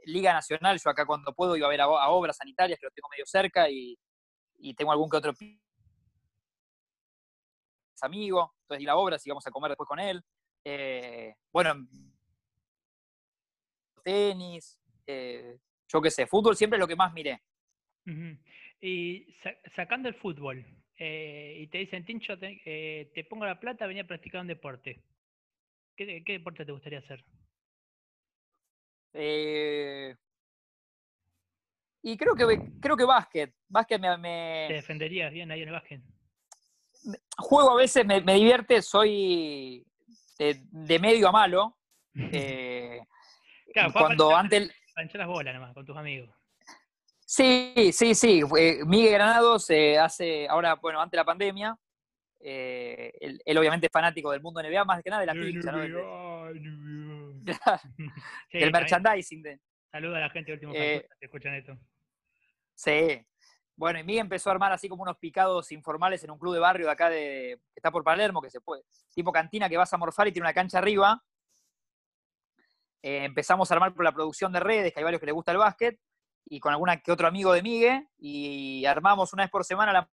[0.05, 0.79] Liga Nacional.
[0.83, 3.69] Yo acá cuando puedo iba a ver a, obras sanitarias, que lo tengo medio cerca,
[3.71, 3.99] y,
[4.77, 5.33] tengo algún que otro
[8.01, 8.55] amigo.
[8.63, 10.23] Entonces, ir a obras y vamos a comer después con él.
[10.65, 11.75] Eh, bueno,
[14.09, 14.79] tenis,
[15.89, 17.43] yo qué sé, fútbol siempre es lo que más miré.
[18.81, 19.27] Y
[19.75, 20.65] sacando el fútbol,
[20.99, 25.01] eh, y te dicen, Tincho, eh, te, pongo la plata, venía a practicar un deporte.
[25.97, 27.25] ¿Qué, deporte te gustaría hacer?
[29.13, 30.15] Eh,
[32.03, 33.55] y creo que creo que básquet.
[33.69, 36.01] Básquet me, ¿Te defenderías bien ahí en el básquet?
[37.37, 39.85] Juego a veces, me, divierte, soy
[40.39, 41.77] de, medio a malo.
[43.73, 44.71] claro, cuando antes...
[44.95, 46.31] Panchar las bolas nomás, con tus amigos.
[47.25, 48.43] Sí, sí, sí.
[48.87, 51.77] Miguel Granados eh, hace, ahora, bueno, antes de la pandemia,
[52.41, 53.13] eh,
[53.45, 56.49] él, obviamente es fanático del mundo NBA, más que nada de la pizza, ¿no?
[58.51, 59.43] El merchandising.
[59.43, 59.61] De...
[59.91, 61.77] Saluda a la gente de Último eh, que escuchan esto.
[62.75, 63.21] Sí.
[63.77, 66.61] Bueno, y Miguel empezó a armar así como unos picados informales en un club de
[66.61, 68.83] barrio de acá de, que está por Palermo, que se puede,
[69.15, 71.23] tipo cantina que vas a morfar y tiene una cancha arriba.
[73.03, 75.59] Empezamos a armar por la producción de redes, que hay varios que les gusta el
[75.59, 75.99] básquet,
[76.51, 80.11] y con alguna que otro amigo de Migue y armamos una vez por semana la...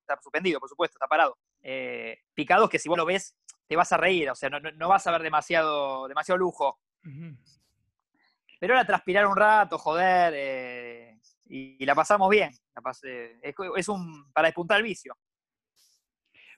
[0.00, 1.38] Está suspendido, por supuesto, está parado.
[1.62, 3.36] Eh, picados que si vos lo ves
[3.68, 6.80] te vas a reír, o sea, no, vas a ver demasiado, demasiado lujo.
[8.60, 12.50] Pero era transpirar un rato, joder, eh, y, la pasamos bien.
[13.42, 15.16] es, un para despuntar el vicio.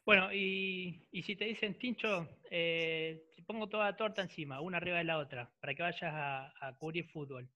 [0.04, 5.04] Bueno, y, si te dicen, Tincho, eh, pongo toda la torta encima, una arriba de
[5.04, 7.48] la otra, para que vayas a, cubrir fútbol,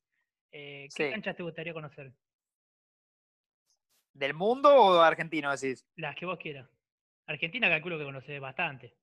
[0.50, 2.12] eh, ¿qué canchas te gustaría conocer?
[4.14, 5.86] ¿Del mundo o argentino decís?
[5.96, 6.68] Las que vos quieras.
[7.26, 8.94] Argentina calculo que conoces bastante.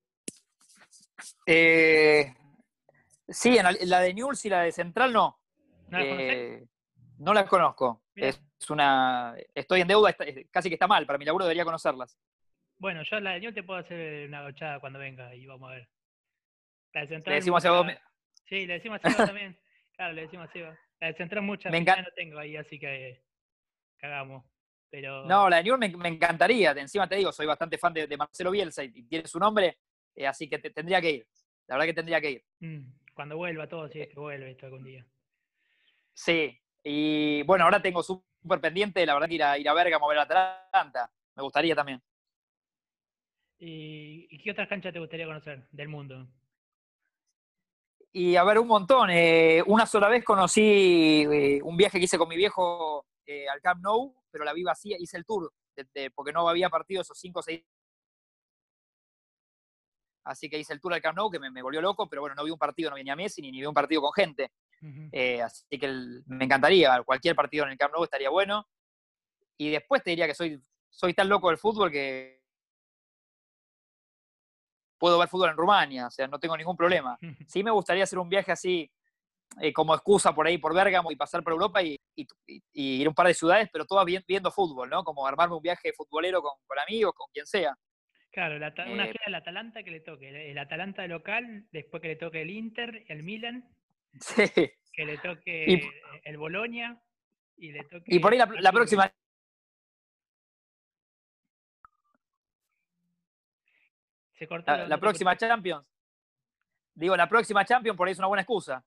[1.45, 2.33] Eh,
[3.27, 5.39] sí, en la, de Newell's y la de Central no.
[5.89, 6.67] ¿No eh,
[7.19, 8.01] No las conozco.
[8.15, 9.35] Es una.
[9.53, 10.15] Estoy en deuda,
[10.51, 11.05] casi que está mal.
[11.05, 12.17] Para mi laburo debería conocerlas.
[12.85, 15.73] Bueno, yo la de Newell te puedo hacer una gochada cuando venga y vamos a
[15.73, 15.89] ver.
[16.93, 17.31] La de Central.
[17.31, 18.01] Le decimos a Seba.
[18.47, 19.59] Sí, le decimos a Seba también.
[19.95, 20.77] Claro, le decimos a Seba.
[20.99, 23.23] La de Central muchas me no tengo ahí, así que
[23.97, 24.45] cagamos.
[24.91, 25.25] Pero...
[25.25, 26.73] No, la de Newell me, encantaría.
[26.73, 29.79] Encima te digo, soy bastante fan de, Marcelo Bielsa y tiene su nombre,
[30.13, 31.27] eh, así que tendría que ir.
[31.65, 32.43] La verdad que tendría que ir.
[32.59, 32.83] Mm,
[33.15, 35.03] cuando vuelva todo, si es que vuelve esto algún día.
[36.13, 40.05] Sí, y bueno, ahora tengo súper pendiente, la verdad, que ir a, ir a Bergamo
[40.05, 41.11] a ver a Atlanta.
[41.35, 41.99] Me gustaría también.
[43.57, 46.27] ¿Y, qué otras canchas te gustaría conocer del mundo?
[48.11, 49.09] Y a ver, un montón.
[49.09, 53.61] Eh, una sola vez conocí eh, un viaje que hice con mi viejo eh, al
[53.61, 55.51] Camp Nou, pero la vi vacía, hice el tour,
[56.13, 57.63] porque no había partido esos cinco o seis.
[60.23, 62.43] Así que hice el tour al Camp Nou, que me, volvió loco, pero bueno, no
[62.43, 64.51] vi un partido, no vi ni a Messi, ni, vi un partido con gente.
[65.43, 65.87] así que
[66.25, 68.67] me encantaría, cualquier partido en el Camp Nou estaría bueno.
[69.57, 72.44] Y después te diría que soy, soy tan loco del fútbol que
[74.97, 77.17] puedo ver fútbol en Rumania, o sea, no tengo ningún problema.
[77.47, 78.89] Sí me gustaría hacer un viaje así
[79.61, 81.97] eh, como excusa por ahí, por Bérgamo y pasar por Europa y,
[82.73, 85.03] ir a un par de ciudades, pero todas viendo fútbol, ¿no?
[85.03, 87.73] Como armarme un viaje futbolero con, amigos, con quien sea.
[88.31, 92.15] Claro, una eh, gira del Atalanta que le toque, el Atalanta local, después que le
[92.17, 93.69] toque el Inter, el Milan,
[94.19, 94.43] sí.
[94.91, 95.89] que le toque
[96.23, 97.01] el Bolonia
[97.55, 98.03] y le toque...
[98.07, 99.09] Y por ahí la próxima
[104.87, 105.85] la, próxima Champions.
[106.93, 108.83] Digo, la próxima Champions por ahí es una buena excusa.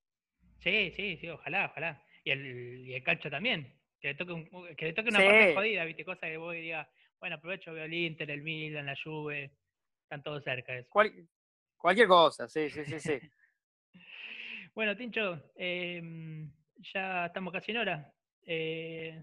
[0.58, 2.02] Sí, sí, sí, ojalá, ojalá.
[2.24, 3.74] Y el, y el calcho también.
[4.00, 6.04] Que le toque, un, que le toque una parte jodida, ¿viste?
[6.04, 6.86] Cosa que vos digas,
[7.20, 9.52] bueno, aprovecho, veo el Inter, el Milan, la Juve,
[10.02, 10.90] están todos cerca de eso.
[11.76, 13.18] cualquier cosa, sí, sí, sí, sí.
[14.74, 16.50] bueno, Tincho, em,
[16.94, 18.12] ya estamos casi en hora.
[18.42, 19.22] Eh,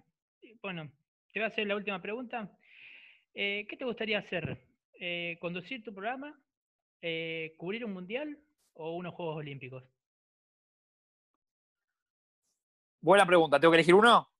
[0.61, 0.91] bueno,
[1.31, 2.51] te voy a hacer la última pregunta.
[3.33, 4.57] Eh, ¿Qué te gustaría hacer?
[4.99, 6.39] Eh, ¿Conducir tu programa?
[7.57, 8.39] ¿Cubrir un mundial
[8.73, 9.83] o unos Juegos Olímpicos?
[12.99, 13.59] Buena pregunta.
[13.59, 14.31] ¿Tengo que elegir uno?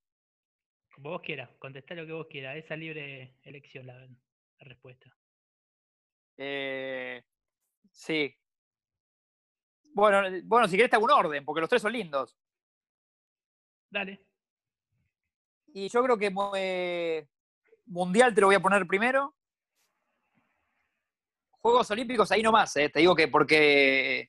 [0.92, 2.56] Como vos quieras, contestar lo que vos quieras.
[2.56, 4.08] Esa libre elección la,
[4.58, 5.14] respuesta.
[7.92, 8.34] sí.
[9.94, 12.36] Bueno, bueno, si querés te hago un orden, porque los tres son lindos.
[13.88, 14.26] Dale.
[15.72, 17.28] Y yo creo que eh,
[17.86, 19.35] Mundial te lo voy a poner primero.
[21.66, 24.28] Juegos Olímpicos ahí nomás, eh, te digo que porque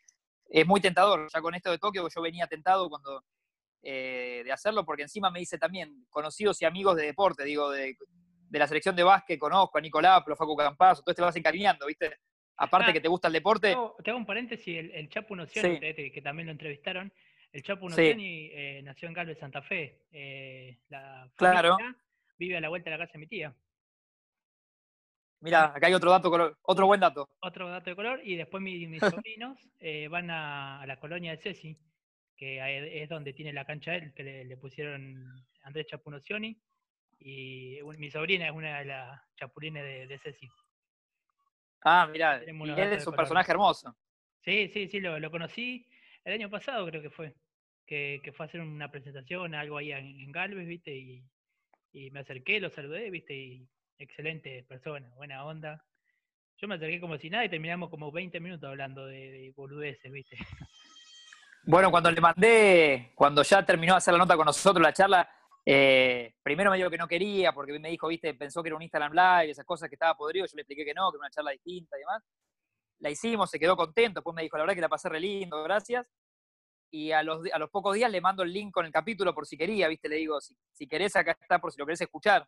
[0.49, 1.27] es muy tentador.
[1.31, 3.23] Ya con esto de Tokio yo venía tentado cuando
[3.83, 7.95] eh, de hacerlo, porque encima me dice también conocidos y amigos de deporte, digo, de,
[8.49, 12.17] la selección de básquet, conozco a Nicolás, a Facu Campazo, entonces te vas encariñando, ¿viste?
[12.55, 13.77] Aparte ah, que te gusta el deporte.
[14.03, 17.13] Te hago, un paréntesis, el, el Chapo Noción, que también lo entrevistaron,
[17.51, 20.01] el Chapo Notieni eh, nació en Galvez, Santa Fe.
[20.11, 21.77] Eh, la claro.
[22.37, 23.55] vive a la vuelta de la casa de mi tía.
[25.39, 27.29] Mira, acá hay otro dato, otro buen dato.
[27.41, 28.21] Otro dato de color.
[28.23, 31.77] Y después mis, sobrinos eh, van a, la colonia de Ceci,
[32.35, 36.59] que es donde tiene la cancha él, que le, pusieron Andrés Chapunocioni.
[37.19, 40.47] Y mi sobrina es una de las chapulines de, Ceci.
[41.83, 43.95] Ah, mira, él es un personaje hermoso.
[44.43, 45.87] Sí, sí, sí, lo, lo conocí
[46.27, 47.33] el año pasado creo que fue,
[47.85, 51.23] que, fue a hacer una presentación, algo ahí en, Galvez, viste, y,
[52.11, 53.65] me acerqué, lo saludé, viste, y
[53.99, 55.83] excelente persona, buena onda.
[56.57, 60.37] Yo me acerqué como si nada y terminamos como 20 minutos hablando de, boludeces, viste.
[61.69, 65.29] Bueno, cuando le mandé, cuando ya terminó de hacer la nota con nosotros, la charla,
[65.65, 68.83] eh, primero me dijo que no quería, porque me dijo, viste, pensó que era un
[68.83, 71.29] Instagram Live, esas cosas que estaba podrido, yo le expliqué que no, que era una
[71.29, 72.23] charla distinta y demás
[72.99, 75.61] la hicimos, se quedó contento, después me dijo, la verdad que la pasé re lindo,
[75.63, 76.05] gracias.
[76.89, 79.45] Y a los, a los pocos días le mando el link con el capítulo por
[79.45, 80.07] si quería, ¿viste?
[80.07, 82.47] Le digo, si, si querés, acá está por si lo querés escuchar.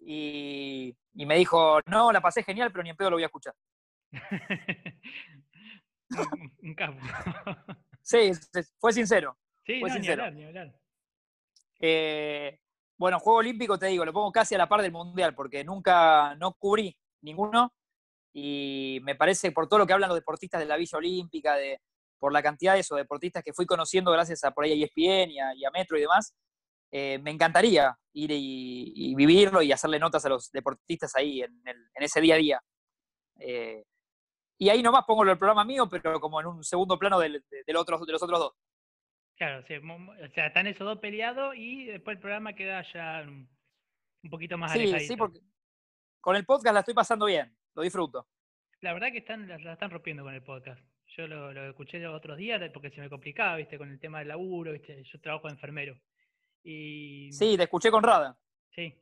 [0.00, 3.54] Y, me dijo, no, la pasé genial, pero ni en pedo lo voy a escuchar.
[6.62, 7.04] un campo.
[8.02, 8.30] sí,
[8.78, 9.36] fue sincero.
[9.66, 10.30] Sí, fue sincero.
[10.30, 10.74] Ni hablar,
[11.80, 12.58] eh,
[12.96, 16.34] bueno, Juego Olímpico, te digo, lo pongo casi a la par del Mundial, porque nunca,
[16.36, 17.72] no cubrí ninguno,
[18.32, 21.80] y me parece, por todo lo que hablan los deportistas de la Villa Olímpica, de,
[22.18, 25.30] por la cantidad de esos deportistas que fui conociendo gracias a por ahí a ESPN
[25.30, 26.34] y a, Metro y demás,
[26.90, 31.62] eh, me encantaría ir y, vivirlo y hacerle notas a los deportistas ahí en,
[31.94, 32.60] ese día a día.
[33.40, 33.84] Eh,
[34.58, 37.42] y ahí nomás pongo el programa mío, pero como en un segundo plano del,
[37.76, 38.52] otro, de los otros dos.
[39.36, 44.58] Claro, o sea, están esos dos peleados y después el programa queda ya un poquito
[44.58, 45.38] más Sí, sí, porque
[46.20, 48.26] con el podcast la estoy pasando bien lo disfruto.
[48.80, 50.82] La verdad que están, la, están rompiendo con el podcast.
[51.16, 54.28] Yo lo, escuché los otros días porque se me complicaba, viste, con el tema del
[54.28, 55.96] laburo, viste, yo trabajo de enfermero.
[56.62, 58.38] Y, sí, te escuché con Rada.
[58.74, 58.94] Sí.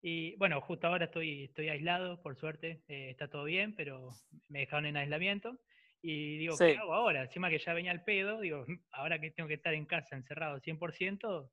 [0.00, 4.10] Y bueno, justo ahora estoy, estoy aislado, por suerte, eh, está todo bien, pero
[4.48, 5.58] me dejaron en aislamiento.
[6.00, 7.22] Y digo, ¿qué hago ahora?
[7.22, 10.60] Encima que ya venía el pedo, digo, ahora que tengo que estar en casa encerrado
[10.60, 11.50] 100%,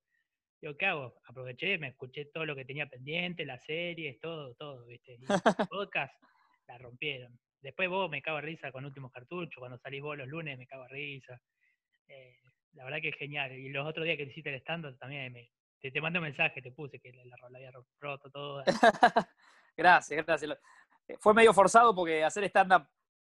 [0.62, 1.16] digo, ¿qué hago?
[1.28, 5.14] Aproveché, me escuché todo lo que tenía pendiente, las series, todo, todo, ¿viste?
[5.14, 5.26] Y
[5.70, 6.14] podcast,
[6.68, 7.40] la rompieron.
[7.60, 10.68] Después vos me cago a risa con últimos cartuchos, cuando salís vos los lunes me
[10.68, 11.42] cago a risa.
[12.08, 12.38] Eh,
[12.76, 13.52] la verdad que es genial.
[13.52, 16.62] Y los otros días que hiciste el stand también me, te, te mandé un mensaje,
[16.62, 18.64] te puse que la, la, había roto todo.
[19.78, 20.60] gracias, gracias.
[21.08, 22.88] Eh, fue medio forzado porque hacer stand-up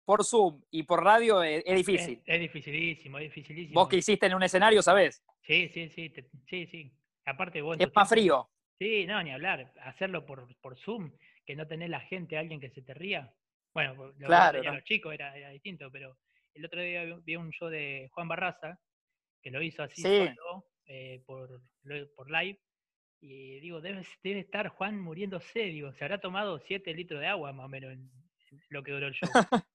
[0.05, 2.21] por Zoom y por radio es, difícil.
[2.25, 3.79] Es, dificilísimo, es dificilísimo.
[3.79, 5.23] Vos que hiciste en un escenario, ¿sabés?
[5.41, 6.13] Sí, sí, sí,
[6.47, 6.91] sí, sí.
[7.25, 7.77] Aparte vos...
[7.79, 8.49] Es más frío.
[8.79, 9.71] Sí, no, ni hablar.
[9.83, 11.11] Hacerlo por, por Zoom
[11.49, 13.33] que no tenés la gente, alguien que se te ría.
[13.73, 16.15] Bueno, lo claro, los chicos era, distinto, pero
[16.53, 18.79] el otro día vi un show de Juan Barraza,
[19.41, 20.03] que lo hizo así
[20.85, 21.61] eh, por,
[22.15, 22.59] por live,
[23.21, 27.51] y digo, debe, debe estar Juan muriéndose, digo, se habrá tomado 7 litros de agua
[27.51, 28.09] más o menos en,
[28.69, 29.29] lo que duró el show.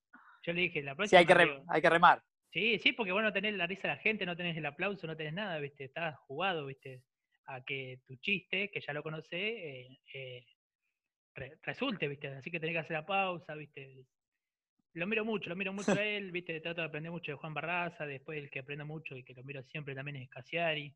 [0.42, 1.20] Yo le dije, la próxima...
[1.20, 2.22] Sí, hay que, hay que remar.
[2.50, 5.07] Sí, sí, porque vos no tenés la risa de la gente, no tenés el aplauso,
[5.07, 5.85] no tenés nada, ¿viste?
[5.85, 7.03] Estás jugado, ¿viste?
[7.46, 10.46] A que tu chiste, que ya lo conocés, eh, eh,
[11.62, 12.29] resulte, ¿viste?
[12.29, 14.05] Así que tenés que hacer la pausa, ¿viste?
[14.95, 16.61] Lo miro mucho, lo miro mucho a él, ¿viste?
[16.61, 19.43] Trato de aprender mucho de Juan Barraza, después el que aprendo mucho y que lo
[19.43, 20.95] miro siempre también es Casiari.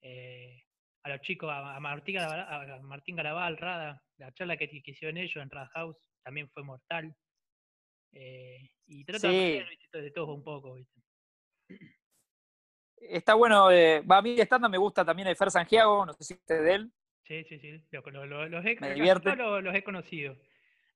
[0.00, 0.62] Eh,
[1.02, 5.50] a los chicos, a, Martín, a Martín Garabal, Rada, la charla que, hicieron ellos en
[5.50, 7.14] Rada House también fue mortal.
[8.12, 10.98] Eh, y trato de aprender de todos un poco, ¿viste?
[13.00, 16.34] está bueno, eh, a mí estando me gusta también el Fer Santiago, no sé si
[16.34, 16.92] usted de él.
[17.26, 20.36] Sí, sí, sí, lo- lo- los, he, los, los he conocido.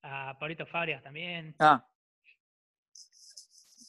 [0.02, 1.54] A Pablito Farias también.
[1.60, 1.86] Ah,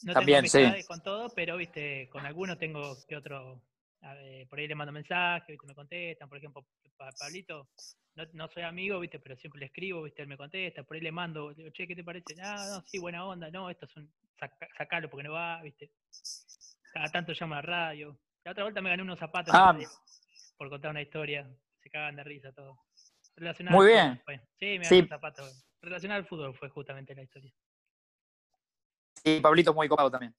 [0.04, 0.84] No También, tengo sí.
[0.86, 3.62] con todos, pero viste, con algunos tengo que otro.
[4.02, 6.28] a ver, por ahí le mando mensajes, viste, me contestan.
[6.28, 7.70] Por ejemplo, pa- Pablito,
[8.16, 10.82] no, no soy amigo, viste, pero siempre le escribo, viste, él me contesta.
[10.82, 12.34] Por ahí le mando, le digo, che, ¿qué te parece?
[12.42, 13.50] Ah, no, sí, buena onda.
[13.50, 14.12] No, esto es un.
[14.38, 15.90] saca- sacalo porque no va, viste.
[16.92, 18.18] Cada tanto llama a la radio.
[18.44, 19.74] La otra vuelta me gané unos zapatos Ah.
[20.58, 21.48] por- contar una historia.
[21.82, 22.78] Se cagan de risa todo.
[23.36, 24.18] Relacionado Muy bien.
[24.20, 24.40] fútbol.
[24.58, 24.98] Sí, me gané Sí.
[24.98, 25.66] unos zapatos.
[25.80, 27.52] Relacionado al fútbol fue justamente la historia.
[29.24, 30.34] Sí, Pablito muy copado también.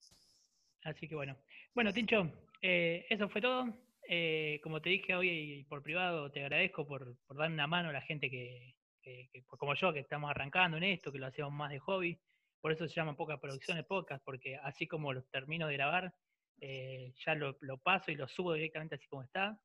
[0.84, 1.36] Así que bueno.
[1.74, 2.30] Bueno, Tincho,
[2.62, 3.66] eh, eso fue todo.
[4.08, 7.92] Eh, como te dije hoy por privado, te agradezco por, por dar una mano a
[7.92, 11.26] la gente que, que- que, pues como yo, que estamos arrancando en esto, que lo
[11.26, 12.18] hacemos más de hobby.
[12.60, 16.14] Por eso se llama Poca Producción de Podcast, porque así como los termino de grabar,
[16.60, 19.60] eh, ya lo, lo paso y lo subo directamente así como está.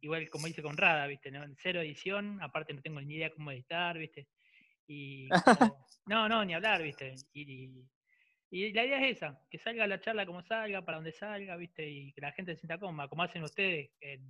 [0.00, 1.30] Igual como hice con Rada, ¿viste?
[1.30, 1.44] ¿no?
[1.44, 4.26] En cero edición, aparte no tengo ni idea cómo editar, ¿viste?
[4.86, 7.14] Y como- no, no, ni hablar, ¿viste?
[7.32, 7.84] Y, y
[8.52, 11.88] la idea es esa, que salga la charla como salga, para donde salga, ¿viste?
[11.88, 14.22] Y que la gente se sienta cómoda, como hacen ustedes en,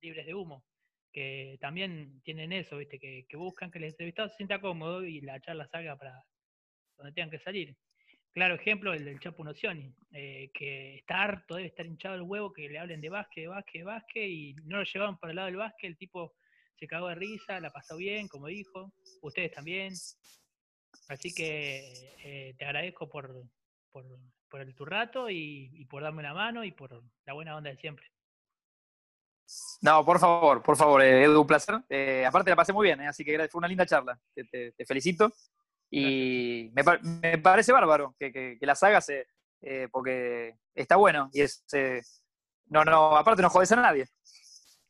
[0.00, 0.64] Libres de Humo,
[1.12, 2.98] que también tienen eso, ¿viste?
[2.98, 6.24] Que, que buscan que el entrevistado se sienta cómodo y la charla salga para
[6.96, 7.76] donde tengan que salir.
[8.32, 12.52] Claro ejemplo, el del Chapo Nocioni, eh, que está harto, debe estar hinchado el huevo,
[12.52, 15.36] que le hablen de básquet, de básquet, de básquet, y no lo llevaban para el
[15.36, 16.34] lado del básquet, el tipo
[16.76, 19.92] se cagó de risa, la pasó bien, como dijo, ustedes también.
[21.08, 23.44] Así que eh, te agradezco por,
[23.90, 24.04] por,
[24.48, 27.70] por el, tu rato y, y por darme una mano y por la buena onda
[27.70, 28.06] de siempre.
[29.80, 31.76] No, por favor, por favor, eh, Edu, un placer.
[31.88, 34.18] Eh, aparte la pasé muy bien, eh, así que fue una linda charla.
[34.34, 35.32] Te, te- te felicito.
[35.90, 36.82] Y me,
[37.22, 39.26] me parece bárbaro que, que, que la saga se,
[39.62, 41.30] eh, porque está bueno.
[41.32, 42.02] Y es eh,
[42.66, 44.06] no, no, aparte no jodes a nadie.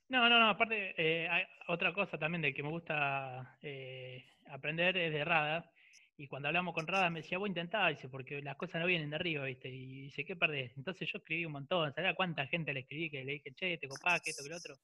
[0.08, 4.96] No, no, no, aparte, eh, hay otra cosa también de que me gusta eh, aprender
[4.96, 5.70] es de Rada.
[6.20, 9.08] Y cuando hablamos con Rada me decía, vos intentá, dice, porque las cosas no vienen
[9.08, 9.68] de arriba, ¿viste?
[9.68, 10.76] Y dice, ¿qué perdés?
[10.76, 13.86] Entonces yo escribí un montón, ¿sabés cuánta gente le escribí que le dije, che, te
[13.86, 14.74] copás, que esto, que lo otro?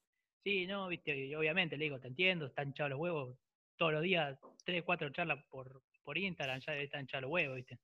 [0.41, 1.13] Sí, no, ¿viste?
[1.13, 3.37] Y obviamente le digo, te entiendo, están hinchados los huevos,
[3.75, 7.79] todos los días, tres, cuatro charlas por, por Instagram, ya están hinchados los huevos, ¿viste?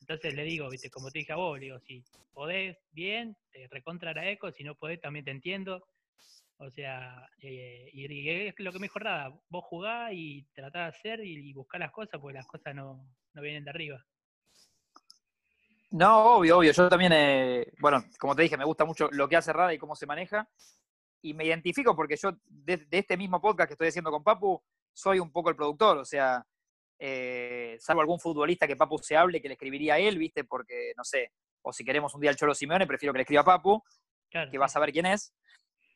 [0.00, 0.88] Entonces le digo, ¿viste?
[0.88, 4.64] Como te dije a vos, le digo, si podés, bien, te recontra la eco, si
[4.64, 5.84] no podés, también te entiendo.
[6.62, 10.84] O sea, eh, y, es lo que me dijo Rada, vos jugás y tratá de
[10.88, 14.04] hacer y, buscar las cosas, porque las cosas no, no vienen de arriba.
[15.92, 16.72] No, obvio, obvio.
[16.72, 19.78] Yo también, eh, bueno, como te dije, me gusta mucho lo que hace Rada y
[19.78, 20.50] cómo se maneja.
[21.22, 24.62] Y me identifico porque yo, de, de este mismo podcast que estoy haciendo con Papu,
[24.92, 25.96] soy un poco el productor.
[25.96, 26.46] O sea,
[26.98, 30.44] eh, salvo algún futbolista que Papu se hable, que le escribiría a él, ¿viste?
[30.44, 33.40] Porque, no sé, o si queremos un día al Cholo Simeone, prefiero que le escriba
[33.40, 33.82] a Papu,
[34.30, 35.34] Claro, que va a saber quién es.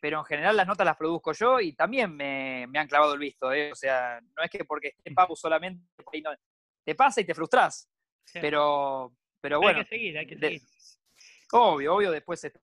[0.05, 3.19] Pero en general las notas las produzco yo y también me, me han clavado el
[3.21, 3.51] visto.
[3.51, 3.73] ¿eh?
[3.73, 5.83] O sea, no es que porque esté Papu solamente,
[6.85, 7.89] te pasa y te frustras.
[8.23, 8.39] Sí.
[8.39, 10.63] Pero, pero hay bueno, que seguir, hay que de- seguir.
[11.53, 12.61] obvio, obvio, después se- siempre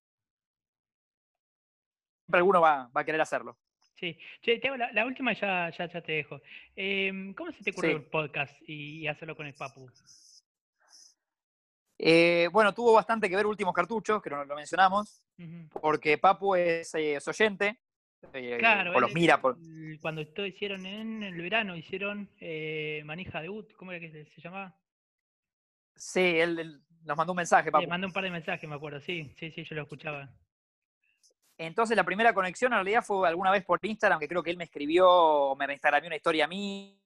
[2.38, 3.58] alguno va, va a querer hacerlo.
[4.00, 4.16] Sí.
[4.44, 6.42] Che, te hago la, la última ya, ya, ya te dejo.
[6.76, 8.04] Em, ¿Cómo se te ocurrió Sí.
[8.04, 9.90] el podcast y, y hacerlo con el Papu?
[12.04, 15.22] Eh, bueno, tuvo bastante que ver Últimos Cartuchos, que no lo mencionamos,
[15.80, 17.80] porque Papu es, eh, es oyente,
[18.34, 19.56] eh, Claro, o los mira por...
[20.02, 24.42] cuando esto hicieron en el verano, hicieron eh, Manija de Ut, ¿cómo era que se,
[24.42, 24.76] llamaba?
[25.96, 27.88] Sí, él, él nos mandó un mensaje, Le Papu.
[27.88, 30.28] mandé un par de mensajes, me acuerdo, sí, sí, sí, yo lo escuchaba.
[31.56, 34.58] Entonces la primera conexión en realidad fue alguna vez por Instagram, que creo que él
[34.58, 37.00] me escribió, me reinstagramó una historia a mí,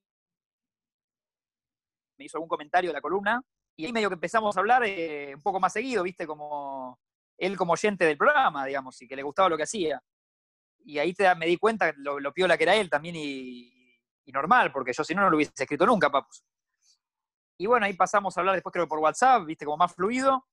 [2.16, 3.42] me hizo algún comentario de la columna,
[3.76, 6.98] y ahí medio que empezamos a hablar eh, un poco más seguido, viste, como
[7.36, 10.02] él como oyente del programa, digamos, y que le gustaba lo que hacía.
[10.84, 14.32] Y ahí te me di cuenta lo, lo piola que era él también y, y
[14.32, 16.42] normal, porque yo si no, no lo hubiese escrito nunca, papus.
[17.58, 20.46] Y bueno, ahí pasamos a hablar después creo por WhatsApp, viste, como más fluido.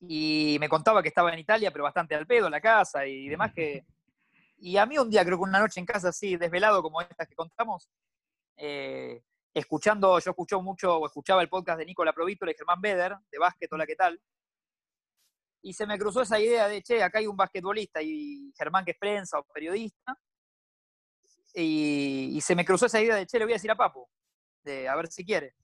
[0.00, 3.28] Y me contaba que estaba en Italia, pero bastante al pedo en la casa y
[3.28, 3.84] demás que...
[4.60, 7.28] Y a mí un día, creo que una noche en casa así, desvelado como estas
[7.28, 7.88] que contamos,
[8.56, 9.22] eh,
[9.58, 13.38] escuchando, yo escucho mucho, o escuchaba el podcast de Nicola Provítola y Germán Beder, de
[13.38, 14.20] básquet, hola, ¿qué tal?
[15.62, 18.92] Y se me cruzó esa idea de, che, acá hay un basquetbolista y Germán que
[18.92, 20.16] es prensa o periodista.
[21.54, 24.06] Y, y se me cruzó esa idea de, che, le voy a decir a Papu,
[24.62, 25.54] de a ver si quiere.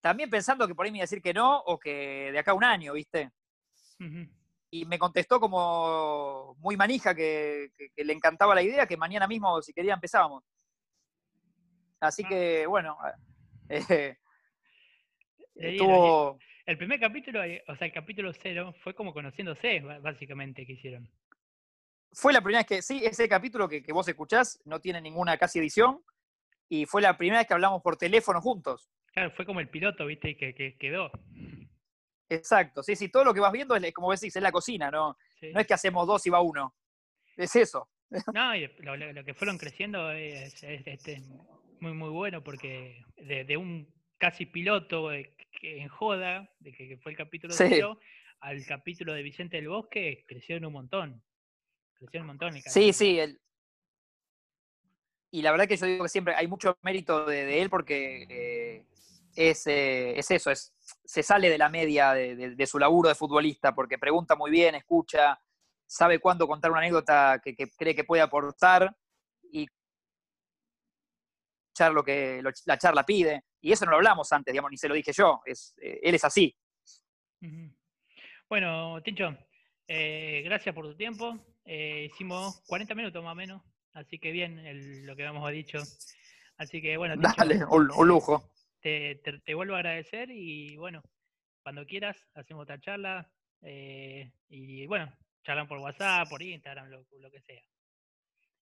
[0.00, 2.50] También pensando que por ahí me iba a decir que no o que de acá
[2.50, 3.30] a un año, ¿viste?
[4.70, 9.28] Y me contestó como muy manija que, que- que le encantaba la idea, que mañana
[9.28, 10.42] mismo, si quería, empezábamos.
[12.04, 12.96] Así que, bueno,
[13.68, 14.16] eh,
[15.54, 16.38] estuvo...
[16.66, 21.10] El primer capítulo, eh, o sea, el capítulo cero, fue como conociéndose, básicamente, que hicieron.
[22.12, 25.36] Fue la primera vez que, sí, ese capítulo que, que vos escuchás no tiene ninguna
[25.36, 26.02] casi edición
[26.68, 28.88] y fue la primera vez que hablamos por teléfono juntos.
[29.12, 31.10] Claro, fue como el piloto, viste, que, que quedó.
[32.28, 35.18] Exacto, sí, sí, todo lo que vas viendo es, como decís, es la cocina, ¿no?
[35.38, 35.52] Sí.
[35.52, 36.74] No es que hacemos dos y va uno.
[37.36, 37.88] Es eso.
[38.32, 41.22] No, y lo, que fueron creciendo es, es- este,
[41.80, 46.88] muy, muy bueno porque de, de un casi piloto eh, que en joda, de que,
[46.88, 47.64] que fue el capítulo Sí.
[47.68, 47.98] cero,
[48.40, 51.22] al capítulo de Vicente del Bosque, crecieron un montón.
[51.94, 52.56] Crecieron un montón.
[52.56, 53.18] el Sí, sí.
[53.18, 53.40] el-
[55.30, 58.26] Y la verdad que yo digo que siempre hay mucho mérito de, de él porque
[58.28, 58.86] eh,
[59.34, 60.72] es, eh, es eso, es,
[61.04, 64.50] se sale de la media de, de- de su laburo de futbolista porque pregunta muy
[64.50, 65.40] bien, escucha,
[65.86, 68.96] sabe cuándo contar una anécdota que, que cree que puede aportar
[69.50, 69.66] y
[71.74, 73.42] escuchar lo que lo- la charla pide.
[73.60, 75.40] Y eso no lo hablamos antes, digamos, ni se lo dije yo.
[75.44, 76.56] Es, eh, él es así.
[78.48, 79.36] Bueno, Tincho,
[79.88, 81.36] eh, gracias por tu tiempo.
[81.64, 83.62] Eh, hicimos 40 minutos más o menos,
[83.92, 85.78] así que bien el- lo que habíamos dicho.
[86.58, 88.50] Así que bueno, Tincho, Dale, un, un lujo.
[88.80, 91.02] te, te- te vuelvo a agradecer y bueno,
[91.62, 93.28] cuando quieras hacemos otra charla
[94.48, 95.10] y bueno,
[95.42, 97.62] charlan por WhatsApp, por Instagram, lo, lo que sea.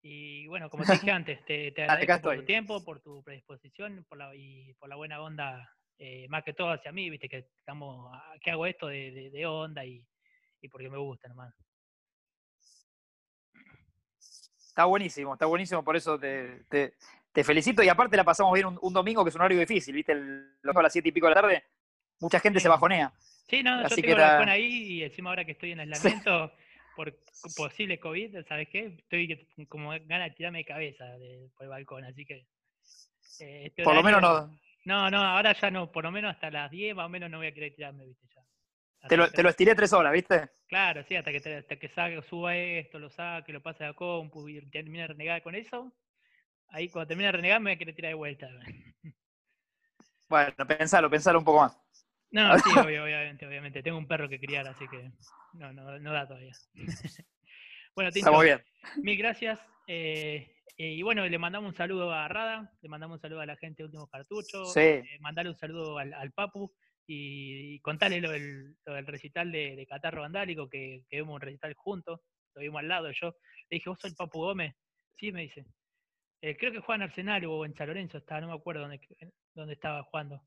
[0.02, 4.18] Y bueno, como te dije antes, te, agradezco por tu tiempo, por tu predisposición por
[4.18, 5.68] la, y por la buena onda,
[5.98, 9.30] eh, más que todo hacia mí, viste que estamos, ah, que hago esto de, de-
[9.30, 10.04] de onda y,
[10.60, 11.54] y porque me gusta nomás.
[14.18, 16.94] Está buenísimo, está buenísimo, por eso te, te-
[17.32, 17.82] te felicito.
[17.82, 20.12] Y aparte la pasamos bien un, un domingo que es un horario difícil, ¿viste?
[20.12, 21.64] El, a las siete y pico de la tarde,
[22.20, 22.64] mucha gente Sí.
[22.64, 23.12] se bajonea.
[23.48, 25.80] Sí, no, yo Así que tengo la bajón ahí y encima ahora que estoy en
[25.80, 26.52] aislamiento
[26.96, 27.16] por
[27.56, 28.96] posible COVID, ¿sabes qué?
[28.98, 32.46] Estoy como ganas de tirarme de cabeza de- por el balcón, así que...
[33.38, 36.50] eh, este Por lo menos no, No, no, ahora ya no, por lo menos hasta
[36.50, 38.42] las 10 más o menos no voy a querer tirarme, viste, ya.
[39.08, 40.48] te lo, te lo estiré tres horas, ¿viste?
[40.68, 43.94] Claro, sí, hasta que, te- hasta que saque, suba esto, lo saque, lo pase a
[43.94, 45.92] compu y termine de renegar con eso.
[46.68, 48.48] Ahí cuando termine de renegar me voy a querer tirar de vuelta.
[50.28, 51.76] Bueno, pensalo, pensalo un poco más.
[52.36, 53.82] No, sí, obvio, obviamente, obviamente.
[53.82, 55.10] Tengo un perro que criar, así que
[55.54, 56.52] no, no, no da todavía.
[57.94, 58.62] bueno, Está Tincho, muy bien.
[59.02, 59.58] mil gracias.
[59.86, 63.46] eh, eh, y bueno, le mandamos un saludo a Rada, le mandamos un saludo a
[63.46, 64.80] la gente de Últimos Cartuchos, Sí.
[64.80, 66.70] eh, mandarle un saludo al, al Papu
[67.06, 71.36] y, y contarle lo del, lo del recital de, de Catarro Vandálico, que, que vimos
[71.36, 72.20] un recital juntos,
[72.54, 73.10] lo vimos al lado.
[73.12, 73.34] Yo
[73.70, 74.74] le dije, ¿vos sos el Papu Gómez?
[75.18, 75.64] Sí, me dice.
[76.42, 79.00] "Eh, creo que juega en Arsenal o en San Lorenzo, estaba, no me acuerdo dónde,
[79.54, 80.42] dónde estaba jugando.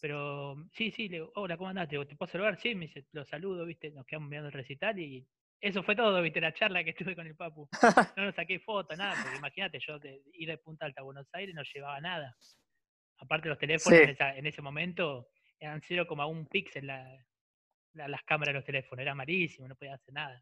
[0.00, 1.88] Pero sí, sí, le digo, hola, ¿cómo andás?
[1.88, 2.58] Digo, ¿te puedo saludar?
[2.60, 5.26] Sí, me dice, lo saludo, viste, nos quedamos mirando el recital y
[5.60, 7.68] eso fue todo, viste, la charla que tuve con el Papu.
[8.16, 11.26] No nos saqué foto, nada, porque imagínate, yo de ir de Punta Alta a Buenos
[11.32, 12.36] Aires no llevaba nada.
[13.18, 14.04] Aparte los teléfonos Sí.
[14.04, 15.28] en, esa- en ese momento
[15.58, 17.24] eran 0,1 píxel la-
[17.94, 20.40] la- las cámaras de los teléfonos, era malísimo, no podía hacer nada.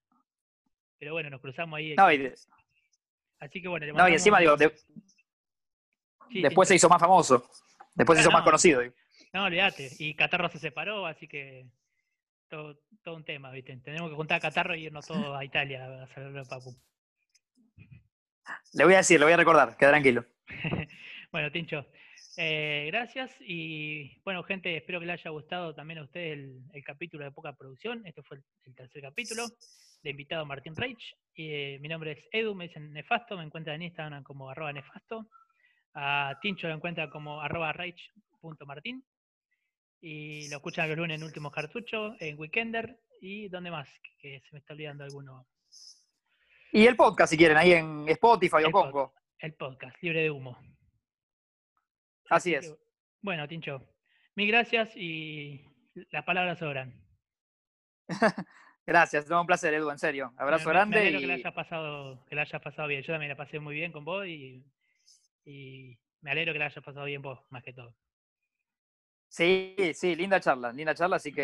[0.98, 1.94] Pero bueno, nos cruzamos ahí.
[1.94, 2.34] No, y, de-
[3.38, 5.02] Así que bueno, le no, y encima, digo, mandamos- de-
[6.32, 7.48] sí, después se hizo más famoso.
[7.94, 8.44] Después se Ah, hizo más no.
[8.44, 8.80] conocido.
[8.80, 8.94] digo.
[9.36, 9.90] No, olvídate.
[9.98, 11.66] Y Catarro se separó, así que
[12.48, 13.76] todo, todo un tema, ¿viste?
[13.84, 16.74] Tenemos que juntar a Catarro y irnos todos a Italia a saludar a Papu.
[18.72, 20.24] Le voy a decir, le voy a recordar, queda tranquilo.
[21.32, 21.84] bueno, Tincho,
[22.38, 23.30] eh, gracias.
[23.40, 27.30] Y bueno, gente, espero que les haya gustado también a ustedes el, el capítulo de
[27.30, 28.06] poca producción.
[28.06, 29.48] Este fue el, el tercer capítulo.
[30.02, 31.14] De invitado Martín Reich.
[31.34, 34.72] Y, eh, mi nombre es Edu, me dicen Nefasto, me encuentran en Instagram como arroba
[34.72, 35.28] nefasto.
[35.92, 39.04] A Tincho lo encuentran como arroba reich.martín.
[40.00, 43.00] Y lo escuchan los lunes en Últimos Cartuchos, en Weekender.
[43.20, 43.88] ¿Y dónde más?
[44.18, 45.46] Que, se me está olvidando alguno.
[46.72, 49.14] Y el podcast, si quieren, ahí en Spotify o El Congo.
[49.38, 50.58] El podcast, libre de humo.
[52.28, 52.74] Así es.
[53.22, 53.80] bueno, Tincho,
[54.34, 55.64] mil gracias y
[56.10, 57.00] las palabras sobran.
[58.86, 60.32] Gracias, no, un placer, Edu, en serio.
[60.36, 61.10] Abrazo grande.
[61.10, 63.02] Me y- que la hayas pasado, que la hayas pasado bien.
[63.02, 64.64] Yo también la pasé muy bien con vos y,
[65.44, 67.96] y me alegro que la hayas pasado bien vos, más que todo.
[69.36, 71.42] Sí, sí, linda charla, linda charla, así que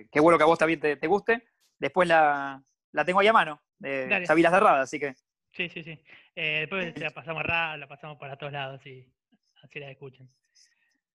[0.00, 1.48] eh, qué bueno que a vos también te, te guste.
[1.78, 2.62] Después la,
[2.92, 5.14] la tengo ahí a mano, eh, ya vi las cerradas, así que
[5.52, 5.98] Sí, sí, sí.
[6.36, 9.10] Eh, después la pasamos rara, la pasamos para todos lados y
[9.62, 10.28] así la escuchan.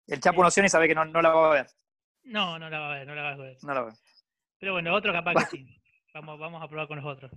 [0.08, 1.68] el Chapo Nociones sabe que no, no la va a ver.
[2.24, 3.58] No, no la va a ver, no la va a ver.
[3.62, 3.96] No la va a
[4.58, 5.82] Pero bueno, otro capaz que sí.
[6.12, 7.32] Vamos, vamos a probar con los otros.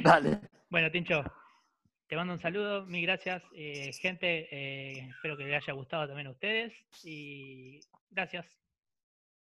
[0.00, 0.42] Dale.
[0.70, 1.24] Bueno, Tincho,
[2.06, 3.42] te mando un saludo, mil gracias.
[3.54, 6.72] eh, gente, eh, espero que les haya gustado también a ustedes.
[7.02, 7.80] Y
[8.10, 8.46] gracias.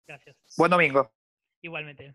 [0.06, 0.36] Gracias.
[0.56, 1.10] Buen domingo.
[1.62, 2.14] Igualmente.